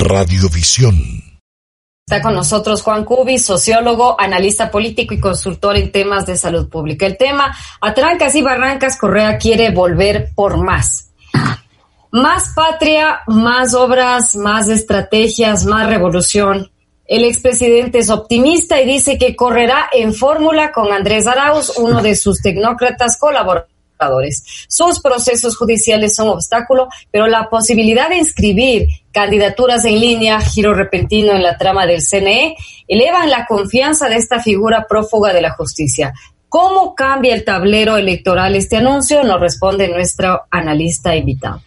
Radiovisión. 0.00 0.96
Está 2.06 2.22
con 2.22 2.34
nosotros 2.34 2.80
Juan 2.80 3.04
Cubi, 3.04 3.38
sociólogo, 3.38 4.18
analista 4.18 4.70
político 4.70 5.12
y 5.12 5.20
consultor 5.20 5.76
en 5.76 5.92
temas 5.92 6.24
de 6.24 6.38
salud 6.38 6.70
pública. 6.70 7.04
El 7.04 7.18
tema, 7.18 7.54
a 7.82 7.92
trancas 7.92 8.34
y 8.34 8.40
barrancas, 8.40 8.96
Correa 8.96 9.36
quiere 9.36 9.70
volver 9.70 10.30
por 10.34 10.56
más. 10.56 11.12
Más 12.12 12.52
patria, 12.56 13.20
más 13.26 13.74
obras, 13.74 14.34
más 14.36 14.68
estrategias, 14.68 15.66
más 15.66 15.86
revolución. 15.86 16.72
El 17.04 17.24
expresidente 17.24 17.98
es 17.98 18.08
optimista 18.08 18.80
y 18.80 18.86
dice 18.86 19.18
que 19.18 19.36
correrá 19.36 19.90
en 19.92 20.14
fórmula 20.14 20.72
con 20.72 20.90
Andrés 20.92 21.26
Arauz, 21.26 21.76
uno 21.76 22.00
de 22.00 22.16
sus 22.16 22.40
tecnócratas 22.40 23.18
colaboradores 23.18 23.69
sus 24.68 25.00
procesos 25.00 25.56
judiciales 25.56 26.14
son 26.14 26.28
obstáculo, 26.28 26.88
pero 27.10 27.26
la 27.26 27.48
posibilidad 27.48 28.08
de 28.08 28.18
inscribir 28.18 28.88
candidaturas 29.12 29.84
en 29.84 30.00
línea, 30.00 30.40
giro 30.40 30.74
repentino 30.74 31.32
en 31.32 31.42
la 31.42 31.58
trama 31.58 31.86
del 31.86 32.02
CNE, 32.02 32.56
elevan 32.88 33.30
la 33.30 33.46
confianza 33.46 34.08
de 34.08 34.16
esta 34.16 34.40
figura 34.40 34.86
prófuga 34.88 35.32
de 35.32 35.42
la 35.42 35.52
justicia. 35.52 36.12
¿Cómo 36.48 36.94
cambia 36.94 37.34
el 37.34 37.44
tablero 37.44 37.96
electoral 37.96 38.56
este 38.56 38.76
anuncio? 38.76 39.22
Nos 39.22 39.40
responde 39.40 39.88
nuestro 39.88 40.42
analista 40.50 41.14
invitado. 41.14 41.62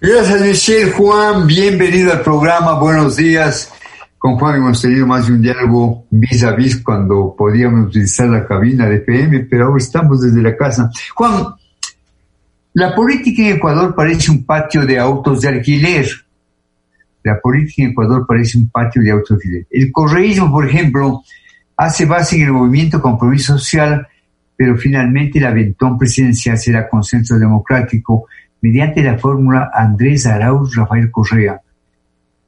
Gracias, 0.00 0.40
Michelle. 0.40 0.90
Juan, 0.90 1.46
bienvenido 1.46 2.12
al 2.12 2.20
programa. 2.20 2.74
Buenos 2.74 3.16
días. 3.16 3.72
Con 4.18 4.38
Juan 4.38 4.56
hemos 4.56 4.80
tenido 4.82 5.06
más 5.06 5.26
de 5.26 5.34
un 5.34 5.42
diálogo 5.42 6.06
vis 6.10 6.42
a 6.44 6.52
vis 6.52 6.82
cuando 6.82 7.34
podíamos 7.36 7.88
utilizar 7.88 8.26
la 8.26 8.46
cabina 8.46 8.88
de 8.88 8.98
PM, 8.98 9.40
pero 9.50 9.66
ahora 9.66 9.78
estamos 9.78 10.20
desde 10.20 10.42
la 10.42 10.56
casa. 10.56 10.90
Juan, 11.14 11.54
la 12.74 12.92
política 12.92 13.42
en 13.42 13.56
Ecuador 13.56 13.94
parece 13.94 14.32
un 14.32 14.44
patio 14.44 14.84
de 14.84 14.98
autos 14.98 15.40
de 15.40 15.48
alquiler. 15.48 16.06
La 17.22 17.40
política 17.40 17.84
en 17.84 17.90
Ecuador 17.90 18.26
parece 18.26 18.58
un 18.58 18.68
patio 18.68 19.00
de 19.00 19.12
autos 19.12 19.28
de 19.28 19.34
alquiler. 19.36 19.66
El 19.70 19.92
correísmo, 19.92 20.50
por 20.50 20.66
ejemplo, 20.66 21.22
hace 21.76 22.04
base 22.04 22.36
en 22.36 22.42
el 22.42 22.52
movimiento 22.52 23.00
compromiso 23.00 23.56
social, 23.58 24.06
pero 24.56 24.76
finalmente 24.76 25.38
el 25.38 25.46
aventón 25.46 25.96
presidencial 25.96 26.58
será 26.58 26.88
consenso 26.88 27.38
democrático 27.38 28.26
mediante 28.60 29.04
la 29.04 29.18
fórmula 29.18 29.70
Andrés 29.72 30.26
Arauz 30.26 30.74
Rafael 30.74 31.12
Correa. 31.12 31.60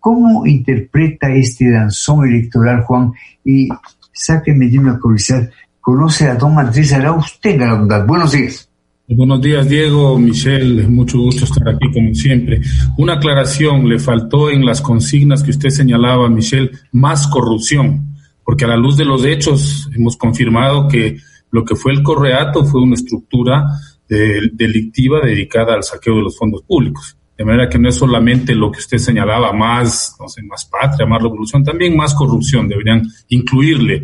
¿Cómo 0.00 0.44
interpreta 0.44 1.30
este 1.30 1.70
danzón 1.70 2.26
electoral, 2.26 2.82
Juan? 2.82 3.12
Y 3.44 3.68
sáqueme 4.12 4.66
de 4.66 4.78
una 4.80 4.98
curiosidad, 4.98 5.48
¿conoce 5.80 6.28
a 6.28 6.34
don 6.34 6.58
Andrés 6.58 6.92
Arauz? 6.92 7.38
Tenga 7.40 7.66
la 7.66 7.74
bondad. 7.74 8.04
Buenos 8.04 8.32
días. 8.32 8.68
Buenos 9.08 9.40
días, 9.40 9.68
Diego, 9.68 10.18
Michelle, 10.18 10.88
mucho 10.88 11.18
gusto 11.18 11.44
estar 11.44 11.68
aquí 11.68 11.92
como 11.92 12.12
siempre. 12.12 12.60
Una 12.98 13.14
aclaración, 13.14 13.88
le 13.88 14.00
faltó 14.00 14.50
en 14.50 14.66
las 14.66 14.80
consignas 14.80 15.44
que 15.44 15.52
usted 15.52 15.68
señalaba, 15.68 16.28
Michelle, 16.28 16.72
más 16.90 17.28
corrupción, 17.28 18.16
porque 18.42 18.64
a 18.64 18.68
la 18.68 18.76
luz 18.76 18.96
de 18.96 19.04
los 19.04 19.24
hechos 19.24 19.88
hemos 19.94 20.16
confirmado 20.16 20.88
que 20.88 21.18
lo 21.52 21.64
que 21.64 21.76
fue 21.76 21.92
el 21.92 22.02
correato 22.02 22.64
fue 22.64 22.82
una 22.82 22.96
estructura 22.96 23.64
delictiva 24.08 25.20
dedicada 25.24 25.74
al 25.74 25.84
saqueo 25.84 26.16
de 26.16 26.22
los 26.22 26.36
fondos 26.36 26.62
públicos. 26.62 27.16
De 27.38 27.44
manera 27.44 27.68
que 27.68 27.78
no 27.78 27.88
es 27.88 27.94
solamente 27.94 28.56
lo 28.56 28.72
que 28.72 28.80
usted 28.80 28.98
señalaba, 28.98 29.52
más, 29.52 30.16
no 30.18 30.26
sé, 30.26 30.42
más 30.42 30.64
patria, 30.64 31.06
más 31.06 31.22
revolución, 31.22 31.62
también 31.62 31.96
más 31.96 32.12
corrupción, 32.12 32.66
deberían 32.66 33.06
incluirle 33.28 34.02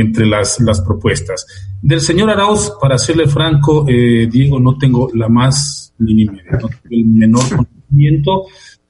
entre 0.00 0.26
las, 0.26 0.60
las 0.60 0.80
propuestas. 0.80 1.46
Del 1.80 2.00
señor 2.00 2.30
Arauz, 2.30 2.72
para 2.80 2.98
serle 2.98 3.26
franco, 3.26 3.84
eh, 3.88 4.28
Diego, 4.30 4.58
no 4.58 4.76
tengo 4.76 5.10
la 5.14 5.28
más 5.28 5.88
mínima 5.98 6.32
no 6.32 6.68
tengo 6.68 6.70
el 6.90 7.04
menor 7.04 7.42
conocimiento. 7.48 8.44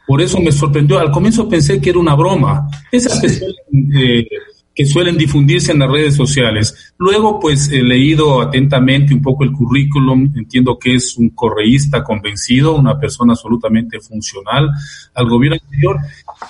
Por 0.07 0.23
eso 0.23 0.41
me 0.41 0.53
sorprendió. 0.53 0.99
Al 0.99 1.11
comienzo 1.11 1.49
pensé 1.49 1.81
que 1.81 1.91
era 1.91 1.99
una 1.99 2.15
broma. 2.15 2.67
Esas 2.91 3.21
que 3.21 3.29
suelen, 3.29 3.93
eh, 3.95 4.27
que 4.75 4.87
suelen 4.87 5.19
difundirse 5.19 5.73
en 5.73 5.81
las 5.81 5.91
redes 5.91 6.15
sociales. 6.15 6.95
Luego, 6.99 7.39
pues, 7.39 7.69
he 7.71 7.83
leído 7.83 8.41
atentamente 8.41 9.13
un 9.13 9.21
poco 9.21 9.45
el 9.45 9.53
currículum. 9.53 10.33
Entiendo 10.35 10.79
que 10.79 10.95
es 10.95 11.19
un 11.19 11.31
correísta 11.31 12.03
convencido, 12.03 12.77
una 12.77 12.99
persona 12.99 13.35
absolutamente 13.35 14.01
funcional 14.01 14.71
al 15.15 15.29
gobierno 15.29 15.59
anterior. 15.63 15.97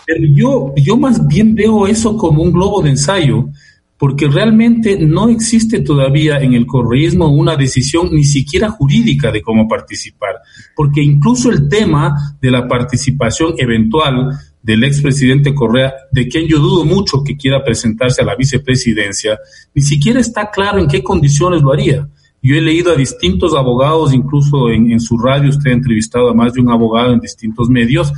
Pero 0.07 0.25
yo, 0.25 0.75
yo 0.77 0.97
más 0.97 1.27
bien 1.27 1.55
veo 1.55 1.87
eso 1.87 2.17
como 2.17 2.43
un 2.43 2.53
globo 2.53 2.81
de 2.83 2.91
ensayo 2.91 3.49
porque 3.99 4.29
realmente 4.29 4.97
no 4.97 5.29
existe 5.29 5.81
todavía 5.81 6.39
en 6.39 6.55
el 6.55 6.67
correísmo 6.67 7.29
una 7.29 7.57
decisión 7.57 8.11
ni 8.13 8.25
siquiera 8.25 8.71
jurídica 8.71 9.33
de 9.33 9.43
cómo 9.43 9.67
participar, 9.67 10.37
porque 10.77 11.03
incluso 11.03 11.51
el 11.51 11.69
tema 11.69 12.15
de 12.41 12.51
la 12.51 12.69
participación 12.69 13.55
eventual 13.59 14.39
del 14.63 14.85
expresidente 14.85 15.55
Correa, 15.55 15.93
de 16.13 16.29
quien 16.29 16.47
yo 16.47 16.59
dudo 16.59 16.85
mucho 16.85 17.25
que 17.25 17.37
quiera 17.37 17.65
presentarse 17.65 18.23
a 18.23 18.25
la 18.25 18.37
vicepresidencia, 18.37 19.39
ni 19.75 19.83
siquiera 19.83 20.21
está 20.21 20.51
claro 20.51 20.79
en 20.79 20.89
qué 20.89 21.03
condiciones 21.03 21.63
lo 21.63 21.73
haría. 21.73 22.09
Yo 22.41 22.55
he 22.55 22.61
leído 22.61 22.93
a 22.93 22.97
distintos 22.97 23.55
abogados, 23.55 24.15
incluso 24.15 24.71
en, 24.71 25.01
su 25.01 25.19
radio 25.19 25.49
usted 25.49 25.71
ha 25.71 25.75
entrevistado 25.75 26.31
a 26.31 26.35
más 26.35 26.53
de 26.53 26.61
un 26.61 26.71
abogado 26.71 27.13
en 27.13 27.21
distintos 27.21 27.69
medios, 27.69 28.13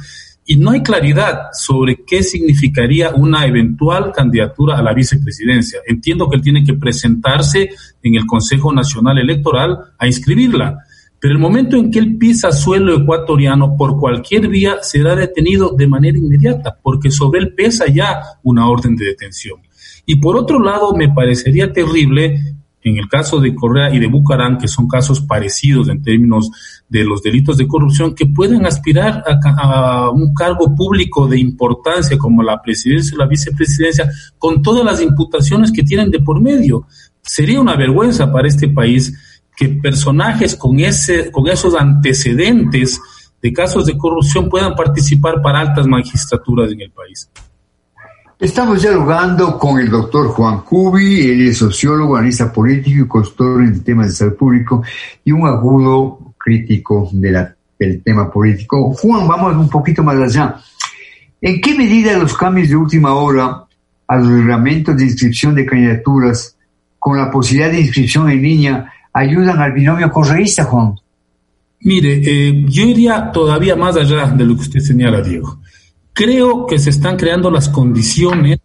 y 0.50 0.56
no 0.56 0.72
hay 0.72 0.83
claridad 0.83 1.50
sobre 1.53 2.03
qué 2.05 2.25
significaría 2.25 3.11
una 3.11 3.47
eventual 3.47 4.11
candidatura 4.11 4.77
a 4.77 4.83
la 4.83 4.93
vicepresidencia. 4.93 5.78
Entiendo 5.87 6.28
que 6.28 6.34
él 6.34 6.43
tiene 6.43 6.65
que 6.65 6.75
presentarse 6.75 7.71
en 8.03 8.16
el 8.16 8.27
Consejo 8.27 8.72
Nacional 8.72 9.19
Electoral 9.19 9.78
a 9.97 10.09
inscribirla, 10.09 10.77
pero 11.21 11.34
el 11.34 11.38
momento 11.38 11.77
en 11.77 11.88
que 11.93 12.00
él 12.00 12.19
pisa 12.19 12.50
suelo 12.50 12.97
ecuatoriano 12.97 13.77
por 13.77 13.97
cualquier 13.97 14.49
vía 14.49 14.78
será 14.83 15.15
detenido 15.15 15.72
de 15.78 15.87
manera 15.87 16.19
inmediata, 16.19 16.77
porque 16.82 17.12
sobre 17.12 17.38
él 17.38 17.55
pesa 17.55 17.87
ya 17.87 18.21
una 18.43 18.69
orden 18.69 18.97
de 18.97 19.05
detención. 19.05 19.61
Y 20.05 20.17
por 20.17 20.37
otro 20.37 20.59
lado, 20.59 20.97
me 20.97 21.11
parecería 21.11 21.72
terrible 21.72 22.56
en 22.82 22.96
el 22.96 23.08
caso 23.08 23.41
de 23.41 23.54
Correa 23.54 23.94
y 23.94 23.98
de 23.98 24.06
Bucarán, 24.06 24.58
que 24.58 24.68
son 24.68 24.88
casos 24.88 25.20
parecidos 25.20 25.88
en 25.88 26.02
términos 26.02 26.50
de 26.88 27.04
los 27.04 27.22
delitos 27.22 27.56
de 27.56 27.68
corrupción, 27.68 28.14
que 28.14 28.26
puedan 28.26 28.64
aspirar 28.64 29.22
a, 29.26 30.10
un 30.10 30.32
cargo 30.34 30.74
público 30.74 31.26
de 31.28 31.38
importancia 31.38 32.16
como 32.16 32.42
la 32.42 32.60
presidencia 32.62 33.14
o 33.14 33.19
la 33.19 33.26
vicepresidencia, 33.26 34.10
con 34.38 34.62
todas 34.62 34.84
las 34.84 35.02
imputaciones 35.02 35.70
que 35.72 35.82
tienen 35.82 36.10
de 36.10 36.20
por 36.20 36.40
medio. 36.40 36.86
Sería 37.22 37.60
una 37.60 37.76
vergüenza 37.76 38.32
para 38.32 38.48
este 38.48 38.69
país 38.69 39.12
que 39.54 39.69
personajes 39.69 40.56
con, 40.56 40.80
ese, 40.80 41.30
con 41.30 41.48
esos 41.48 41.74
antecedentes 41.74 42.98
de 43.42 43.52
casos 43.52 43.86
de 43.86 43.96
corrupción 43.96 44.48
puedan 44.48 44.74
participar 44.74 45.42
para 45.42 45.60
altas 45.60 45.86
magistraturas 45.86 46.72
en 46.72 46.80
el 46.80 46.90
país. 46.90 47.28
Estamos 48.40 48.80
dialogando 48.80 49.58
con 49.58 49.78
el 49.78 49.90
doctor 49.90 50.28
Juan 50.28 50.62
Cubi, 50.62 51.28
él 51.28 51.48
es 51.48 51.58
sociólogo, 51.58 52.16
analista 52.16 52.50
político 52.50 53.04
y 53.04 53.06
consultor 53.06 53.60
en 53.60 53.84
temas 53.84 54.06
de 54.06 54.12
salud 54.14 54.34
público 54.34 54.82
y 55.22 55.30
un 55.30 55.46
agudo 55.46 56.32
crítico 56.38 57.10
del 57.12 58.02
tema 58.02 58.32
político. 58.32 58.94
Juan, 58.94 59.28
vamos 59.28 59.54
un 59.56 59.68
poquito 59.68 60.02
más 60.02 60.16
allá. 60.16 60.56
¿En 61.38 61.60
qué 61.60 61.74
medida 61.74 62.16
los 62.16 62.34
cambios 62.34 62.70
de 62.70 62.76
última 62.76 63.12
hora 63.12 63.64
a 64.06 64.16
los 64.16 64.28
reglamentos 64.28 64.96
de 64.96 65.04
inscripción 65.04 65.54
de 65.54 65.66
candidaturas 65.66 66.56
con 66.98 67.18
la 67.18 67.30
posibilidad 67.30 67.70
de 67.70 67.82
inscripción 67.82 68.30
en 68.30 68.40
línea 68.40 68.90
ayudan 69.12 69.58
al 69.58 69.72
binomio 69.72 70.10
correísta, 70.10 70.64
Juan? 70.64 70.94
Mire, 71.80 72.22
eh, 72.24 72.64
yo 72.66 72.84
iría 72.84 73.30
todavía 73.30 73.76
más 73.76 73.96
allá 73.96 74.28
de 74.28 74.46
lo 74.46 74.54
que 74.56 74.62
usted 74.62 74.80
señala, 74.80 75.20
Diego. 75.20 75.60
Creo 76.12 76.66
que 76.66 76.78
se 76.78 76.91
están 76.91 77.16
creando 77.16 77.50
las 77.50 77.69
condiciones 77.69 78.60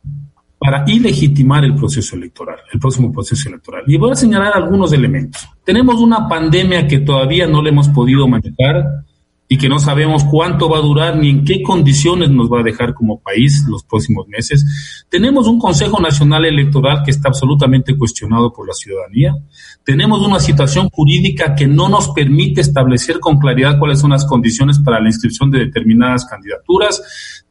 para 0.57 0.83
ilegitimar 0.88 1.63
el 1.63 1.75
proceso 1.75 2.16
electoral, 2.16 2.57
el 2.73 2.79
próximo 2.79 3.11
proceso 3.11 3.50
electoral. 3.50 3.83
Y 3.88 3.97
voy 3.97 4.11
a 4.11 4.16
señalar 4.16 4.53
algunos 4.56 4.91
elementos. 4.94 5.47
Tenemos 5.63 6.00
una 6.01 6.28
pandemia 6.28 6.88
que 6.88 7.00
todavía 7.00 7.45
no 7.45 7.61
le 7.61 7.69
hemos 7.69 7.89
podido 7.89 8.28
manejar 8.28 9.05
y 9.47 9.57
que 9.57 9.69
no 9.69 9.78
sabemos 9.78 10.23
cuánto 10.23 10.67
va 10.67 10.79
a 10.79 10.81
durar 10.81 11.17
ni 11.17 11.29
en 11.29 11.45
qué 11.45 11.61
condiciones 11.61 12.31
nos 12.31 12.52
va 12.52 12.61
a 12.61 12.64
dejar 12.64 12.96
como 12.96 13.19
país 13.19 13.64
los 13.69 13.84
próximos 13.84 14.28
meses. 14.28 15.05
Tenemos 15.08 15.47
un 15.47 15.59
Consejo 15.59 15.99
Nacional 15.99 16.46
Electoral 16.46 17.03
que 17.05 17.11
está 17.11 17.29
absolutamente 17.29 17.96
cuestionado 17.96 18.52
por 18.52 18.67
la 18.67 18.73
ciudadanía. 18.73 19.35
Tenemos 19.84 20.25
una 20.25 20.40
situación 20.40 20.90
jurídica 20.90 21.53
que 21.53 21.67
no 21.67 21.90
nos 21.90 22.09
permite 22.09 22.61
establecer 22.61 23.19
con 23.19 23.37
claridad 23.37 23.78
cuáles 23.78 23.99
son 23.99 24.11
las 24.11 24.25
condiciones 24.25 24.79
para 24.79 24.99
la 24.99 25.09
inscripción 25.09 25.52
de 25.52 25.59
determinadas 25.59 26.25
candidaturas 26.25 27.03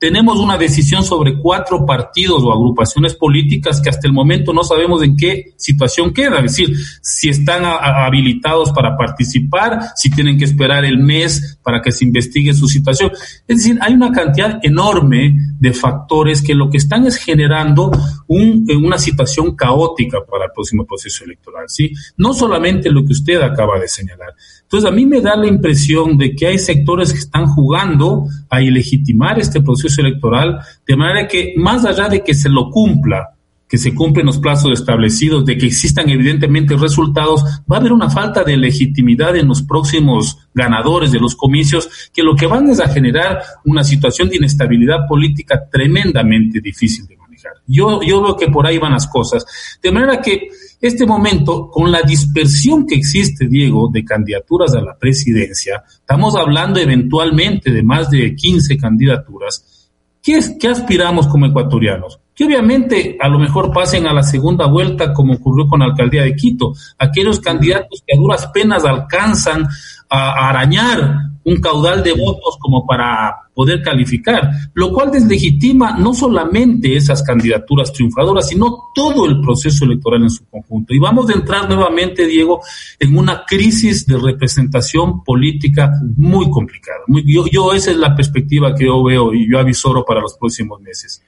tenemos 0.05 0.39
una 0.39 0.59
decisión 0.59 1.03
sobre 1.03 1.39
cuatro 1.39 1.87
partidos 1.87 2.43
o 2.43 2.53
agrupaciones 2.53 3.15
políticas 3.15 3.81
que 3.81 3.89
hasta 3.89 4.07
el 4.07 4.13
momento 4.13 4.53
no 4.53 4.63
sabemos 4.63 5.03
en 5.03 5.17
qué 5.17 5.55
situación 5.57 6.13
queda, 6.13 6.41
es 6.41 6.59
decir, 6.59 6.77
si 7.01 7.31
están 7.31 7.63
habilitados 7.65 8.71
para 8.73 8.99
participar, 8.99 9.81
si 9.97 10.11
tienen 10.11 10.37
que 10.37 10.45
esperar 10.45 10.85
el 10.85 10.99
mes 10.99 11.59
para 11.63 11.81
que 11.81 11.91
se 11.91 12.05
investigue 12.05 12.53
su 12.53 12.69
situación. 12.69 13.13
Es 13.49 13.57
decir, 13.57 13.79
hay 13.81 13.95
una 13.95 14.13
cantidad 14.13 14.61
enorme 14.63 15.35
de 15.59 15.73
factores 15.73 16.43
que 16.43 16.55
lo 16.55 16.69
que 16.69 16.77
están 16.77 17.07
es 17.07 17.17
generando 17.17 17.91
un, 18.27 18.67
una 18.77 18.99
situación 18.99 19.57
caótica 19.57 20.19
para 20.31 20.45
el 20.45 20.51
próximo 20.53 20.85
proceso 20.85 21.25
electoral, 21.25 21.65
¿sí? 21.69 21.95
No 22.19 22.35
solamente 22.35 22.91
lo 22.91 23.07
que 23.07 23.15
usted 23.15 23.41
acaba 23.41 23.81
de 23.81 23.89
señalar. 23.89 24.35
Entonces, 24.75 24.91
a 24.91 24.97
mí 24.97 25.07
me 25.07 25.21
da 25.21 25.37
la 25.37 25.47
impresión 25.47 26.19
de 26.19 26.35
que 26.35 26.49
hay 26.49 26.59
sectores 26.59 27.13
que 27.13 27.21
están 27.21 27.47
jugando 27.47 28.27
a 28.51 28.61
ilegitimar 28.61 29.39
este 29.39 29.61
proceso 29.61 30.01
electoral, 30.01 30.59
de 30.85 30.97
manera 30.97 31.29
que 31.29 31.55
más 31.57 31.85
allá 31.85 32.09
de 32.09 32.25
que 32.25 32.35
se 32.35 32.49
lo 32.49 32.71
cumpla, 32.71 33.37
que 33.69 33.79
se 33.79 33.95
cumplen 33.95 34.27
los 34.27 34.39
plazos 34.39 34.73
establecidos, 34.73 35.45
de 35.45 35.57
que 35.57 35.67
existan 35.67 36.11
evidentemente 36.11 36.77
resultados, 36.77 37.45
va 37.71 37.77
a 37.77 37.79
haber 37.79 37.93
una 37.93 38.11
falta 38.11 38.43
de 38.43 38.57
legitimidad 38.57 39.37
en 39.37 39.47
los 39.47 39.63
próximos 39.63 40.39
ganadores 40.53 41.13
de 41.13 41.21
los 41.21 41.37
comicios, 41.37 42.11
que 42.13 42.25
lo 42.25 42.35
que 42.35 42.49
van 42.49 42.69
es 42.69 42.81
a 42.81 42.89
generar 42.89 43.43
una 43.65 43.85
situación 43.85 44.29
de 44.29 44.39
inestabilidad 44.39 45.07
política 45.07 45.69
tremendamente 45.71 46.61
difícil 46.61 47.07
de 47.07 47.17
manejar. 47.17 47.53
Yo, 47.65 48.03
yo 48.03 48.21
veo 48.21 48.37
que 48.37 48.49
por 48.49 48.67
ahí 48.67 48.79
van 48.79 48.91
las 48.91 49.07
cosas. 49.07 49.47
De 49.81 49.93
manera 49.93 50.21
que 50.21 50.49
este 50.81 51.07
momento, 51.07 51.71
con 51.71 51.91
la 51.91 52.03
dispersión 52.03 52.87
que 52.87 52.95
existe, 52.95 53.47
Diego, 53.49 53.89
de 53.93 54.05
candidaturas 54.05 54.75
a 54.75 54.81
la 54.81 54.97
presidencia, 54.97 55.83
estamos 55.89 56.37
hablando 56.37 56.81
eventualmente 56.81 57.71
de 57.71 57.83
más 57.83 58.11
de 58.11 58.35
15 58.35 58.77
candidaturas. 58.77 59.91
¿Qué, 60.23 60.37
es, 60.37 60.57
qué 60.59 60.69
aspiramos 60.69 61.27
como 61.27 61.47
ecuatorianos? 61.47 62.19
que 62.35 62.45
obviamente 62.45 63.17
a 63.21 63.29
lo 63.29 63.39
mejor 63.39 63.73
pasen 63.73 64.07
a 64.07 64.13
la 64.13 64.23
segunda 64.23 64.67
vuelta 64.67 65.13
como 65.13 65.35
ocurrió 65.35 65.69
con 65.69 65.81
la 65.81 65.87
alcaldía 65.87 66.25
de 66.25 66.35
Quito, 66.35 66.75
aquellos 66.99 67.39
candidatos 67.39 68.03
que 68.05 68.17
a 68.17 68.21
duras 68.21 68.49
penas 68.49 68.85
alcanzan 68.85 69.69
a, 70.09 70.49
arañar 70.49 71.31
un 71.45 71.61
caudal 71.61 72.03
de 72.03 72.13
votos 72.13 72.57
como 72.59 72.87
para 72.87 73.35
poder 73.55 73.83
calificar, 73.83 74.51
lo 74.75 74.93
cual 74.93 75.11
deslegitima 75.11 75.97
no 75.97 76.13
solamente 76.13 76.97
esas 76.97 77.23
candidaturas 77.23 77.93
triunfadoras, 77.93 78.49
sino 78.49 78.91
todo 78.95 79.27
el 79.27 79.41
proceso 79.41 79.85
electoral 79.85 80.23
en 80.23 80.31
su 80.31 80.45
conjunto. 80.47 80.93
Y 80.93 80.99
vamos 80.99 81.31
a 81.31 81.35
entrar 81.35 81.69
nuevamente, 81.69 82.27
Diego, 82.27 82.61
en 82.99 83.17
una 83.17 83.45
crisis 83.47 84.07
de 84.07 84.19
representación 84.19 85.23
política 85.23 85.93
muy 86.17 86.51
complicada. 86.51 86.99
yo, 87.25 87.73
esa 87.73 87.91
es 87.91 87.97
la 87.97 88.15
perspectiva 88.15 88.75
que 88.75 88.87
yo 88.87 89.03
veo 89.05 89.33
y 89.33 89.49
yo 89.51 89.59
avisoro 89.59 90.05
para 90.05 90.21
los 90.21 90.35
próximos 90.35 90.81
meses. 90.81 91.23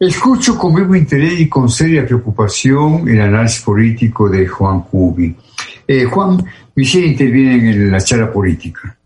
Escucho 0.00 0.56
con 0.56 0.76
vivo 0.76 0.94
interés 0.94 1.40
y 1.40 1.48
con 1.48 1.68
seria 1.68 2.06
preocupación 2.06 3.08
el 3.08 3.20
análisis 3.20 3.62
político 3.62 4.28
de 4.28 4.46
Juan 4.46 4.82
Cubi. 4.82 5.34
Eh, 5.88 6.04
Juan, 6.04 6.44
Michelle 6.76 7.08
interviene 7.08 7.72
en 7.72 7.90
la 7.90 8.00
charla 8.00 8.32
política. 8.32 8.97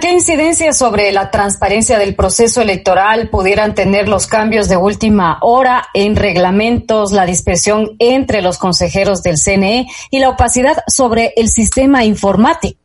¿Qué 0.00 0.12
incidencia 0.12 0.72
sobre 0.72 1.10
la 1.10 1.30
transparencia 1.30 1.98
del 1.98 2.14
proceso 2.14 2.60
electoral 2.60 3.28
pudieran 3.28 3.74
tener 3.74 4.08
los 4.08 4.26
cambios 4.26 4.68
de 4.68 4.76
última 4.76 5.38
hora 5.40 5.86
en 5.94 6.16
reglamentos, 6.16 7.12
la 7.12 7.26
dispersión 7.26 7.96
entre 7.98 8.42
los 8.42 8.58
consejeros 8.58 9.22
del 9.22 9.36
CNE 9.36 9.86
y 10.10 10.18
la 10.18 10.28
opacidad 10.28 10.76
sobre 10.86 11.32
el 11.36 11.48
sistema 11.48 12.04
informático? 12.04 12.78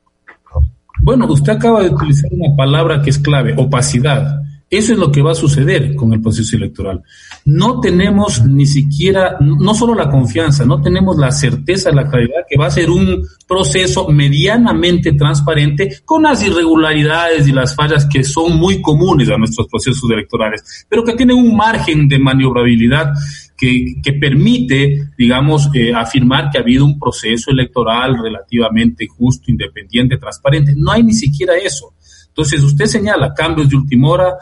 Bueno, 1.02 1.28
usted 1.28 1.54
acaba 1.54 1.84
de 1.84 1.90
utilizar 1.90 2.30
una 2.32 2.56
palabra 2.56 3.02
que 3.02 3.10
es 3.10 3.20
clave, 3.20 3.54
opacidad. 3.58 4.45
Eso 4.78 4.94
es 4.94 5.00
lo 5.00 5.12
que 5.12 5.22
va 5.22 5.32
a 5.32 5.36
suceder 5.36 5.96
con 5.96 6.12
el 6.14 6.22
proceso 6.22 6.58
electoral. 6.58 7.02
No 7.46 7.80
tenemos 7.80 8.44
ni 8.46 8.66
siquiera, 8.66 9.38
no 9.40 9.74
solo 9.74 9.96
la 9.96 10.10
confianza, 10.10 10.66
no 10.66 10.82
tenemos 10.82 11.18
la 11.18 11.32
certeza, 11.32 11.92
la 11.92 12.10
claridad 12.10 12.46
que 12.50 12.58
va 12.58 12.68
a 12.68 12.72
ser 12.72 12.90
un 12.90 13.26
proceso 13.48 14.10
medianamente 14.10 15.14
transparente 15.14 16.00
con 16.04 16.24
las 16.24 16.44
irregularidades 16.46 17.48
y 17.48 17.52
las 17.52 17.76
fallas 17.76 18.06
que 18.06 18.24
son 18.24 18.58
muy 18.58 18.82
comunes 18.82 19.30
a 19.30 19.38
nuestros 19.38 19.68
procesos 19.68 20.10
electorales, 20.12 20.86
pero 20.90 21.04
que 21.04 21.14
tienen 21.14 21.38
un 21.38 21.56
margen 21.56 22.08
de 22.08 22.20
maniobrabilidad 22.20 23.14
que, 23.58 24.18
permite, 24.20 25.10
digamos, 25.18 25.70
eh, 25.74 25.94
afirmar 25.94 26.50
que 26.52 26.58
ha 26.58 26.62
habido 26.62 26.86
un 26.86 27.00
proceso 27.00 27.52
electoral 27.52 28.18
relativamente 28.22 29.08
justo, 29.08 29.50
independiente, 29.50 30.18
transparente. 30.18 30.74
No 30.76 30.92
hay 30.92 31.04
ni 31.04 31.14
siquiera 31.14 31.56
eso. 31.56 31.94
Entonces, 32.28 32.62
usted 32.64 32.86
señala 32.86 33.34
cambios 33.34 33.70
de 33.70 33.78
última 33.78 34.10
hora, 34.10 34.36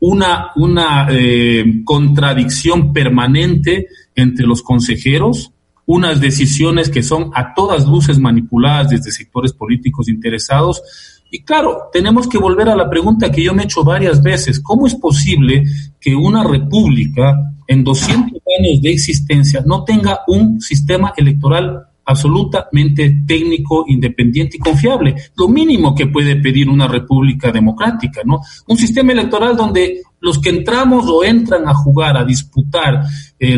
una, 0.00 0.50
una 0.56 1.06
eh, 1.10 1.82
contradicción 1.84 2.92
permanente 2.92 3.86
entre 4.14 4.46
los 4.46 4.62
consejeros, 4.62 5.52
unas 5.86 6.20
decisiones 6.20 6.88
que 6.88 7.02
son 7.02 7.30
a 7.34 7.54
todas 7.54 7.86
luces 7.86 8.18
manipuladas 8.18 8.90
desde 8.90 9.12
sectores 9.12 9.52
políticos 9.52 10.08
interesados. 10.08 10.82
Y 11.30 11.42
claro, 11.42 11.90
tenemos 11.92 12.28
que 12.28 12.38
volver 12.38 12.68
a 12.68 12.76
la 12.76 12.88
pregunta 12.88 13.30
que 13.30 13.44
yo 13.44 13.54
me 13.54 13.62
he 13.62 13.64
hecho 13.66 13.84
varias 13.84 14.22
veces. 14.22 14.60
¿Cómo 14.60 14.86
es 14.86 14.94
posible 14.94 15.64
que 16.00 16.14
una 16.14 16.44
república 16.44 17.54
en 17.66 17.84
200 17.84 18.40
años 18.58 18.82
de 18.82 18.90
existencia 18.90 19.62
no 19.64 19.84
tenga 19.84 20.20
un 20.26 20.60
sistema 20.60 21.12
electoral 21.16 21.86
absolutamente 22.10 23.22
técnico, 23.26 23.84
independiente 23.88 24.56
y 24.56 24.60
confiable. 24.60 25.14
Lo 25.36 25.48
mínimo 25.48 25.94
que 25.94 26.06
puede 26.06 26.36
pedir 26.36 26.68
una 26.68 26.88
república 26.88 27.50
democrática, 27.52 28.22
¿no? 28.24 28.40
Un 28.66 28.76
sistema 28.76 29.12
electoral 29.12 29.56
donde 29.56 30.02
los 30.20 30.38
que 30.38 30.50
entramos 30.50 31.06
o 31.08 31.24
entran 31.24 31.66
a 31.66 31.74
jugar, 31.74 32.16
a 32.16 32.24
disputar, 32.24 33.02
eh, 33.38 33.56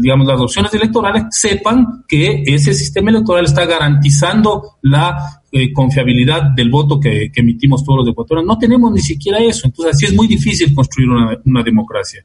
digamos, 0.00 0.26
las 0.26 0.40
opciones 0.40 0.74
electorales, 0.74 1.24
sepan 1.30 2.04
que 2.08 2.42
ese 2.44 2.74
sistema 2.74 3.10
electoral 3.10 3.44
está 3.44 3.64
garantizando 3.66 4.78
la 4.82 5.42
eh, 5.52 5.72
confiabilidad 5.72 6.50
del 6.56 6.70
voto 6.70 6.98
que, 6.98 7.30
emitimos 7.34 7.84
todos 7.84 8.00
los 8.00 8.08
ecuatorianos. 8.08 8.56
No 8.56 8.58
tenemos 8.58 8.90
ni 8.90 9.00
siquiera 9.00 9.38
eso. 9.38 9.66
Entonces, 9.66 9.94
así 9.94 10.06
es 10.06 10.14
muy 10.14 10.26
difícil 10.26 10.74
construir 10.74 11.08
una 11.10 11.62
democracia. 11.62 12.24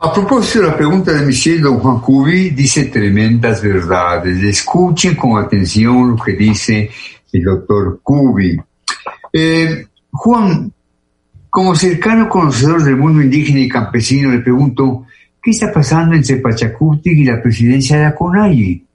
A 0.00 0.12
propósito 0.12 0.60
de 0.60 0.68
la 0.68 0.76
pregunta 0.76 1.12
de 1.12 1.26
Michelle, 1.26 1.60
don 1.60 1.80
Juan 1.80 1.98
Cubi 1.98 2.50
dice 2.50 2.84
tremendas 2.84 3.60
verdades. 3.60 4.40
Escuchen 4.44 5.16
con 5.16 5.42
atención 5.42 6.10
lo 6.10 6.16
que 6.16 6.34
dice 6.34 6.88
el 7.32 7.42
doctor 7.42 7.98
Cubi. 8.00 8.56
Eh, 9.32 9.86
Juan, 10.12 10.72
como 11.50 11.74
cercano 11.74 12.28
conocedor 12.28 12.84
del 12.84 12.96
mundo 12.96 13.20
indígena 13.20 13.58
y 13.58 13.68
campesino, 13.68 14.30
le 14.30 14.38
pregunto, 14.38 15.04
¿qué 15.42 15.50
está 15.50 15.72
pasando 15.72 16.14
entre 16.14 16.36
Pachacuti 16.36 17.10
y 17.10 17.24
la 17.24 17.42
presidencia 17.42 17.98
de 17.98 18.04
Aconay? 18.04 18.86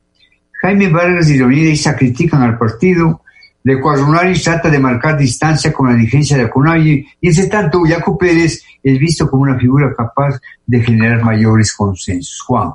Jaime 0.62 0.88
Vargas 0.88 1.30
y 1.30 1.38
Leonidas 1.38 1.96
critican 1.98 2.44
al 2.44 2.58
partido 2.58 3.23
de 3.64 3.80
Cuadrunari 3.80 4.40
trata 4.40 4.70
de 4.70 4.80
marcar 4.80 5.18
distancia 5.18 5.72
con 5.72 5.88
la 5.88 5.96
dirigencia 5.96 6.36
de 6.36 6.44
Acunaye 6.44 7.06
y 7.22 7.28
ese 7.28 7.48
tanto 7.48 7.82
Jaco 7.88 8.18
Pérez 8.18 8.62
es 8.84 9.00
visto 9.00 9.30
como 9.30 9.44
una 9.44 9.58
figura 9.58 9.94
capaz 9.96 10.40
de 10.66 10.82
generar 10.82 11.24
mayores 11.24 11.74
consensos. 11.74 12.42
Juan. 12.42 12.72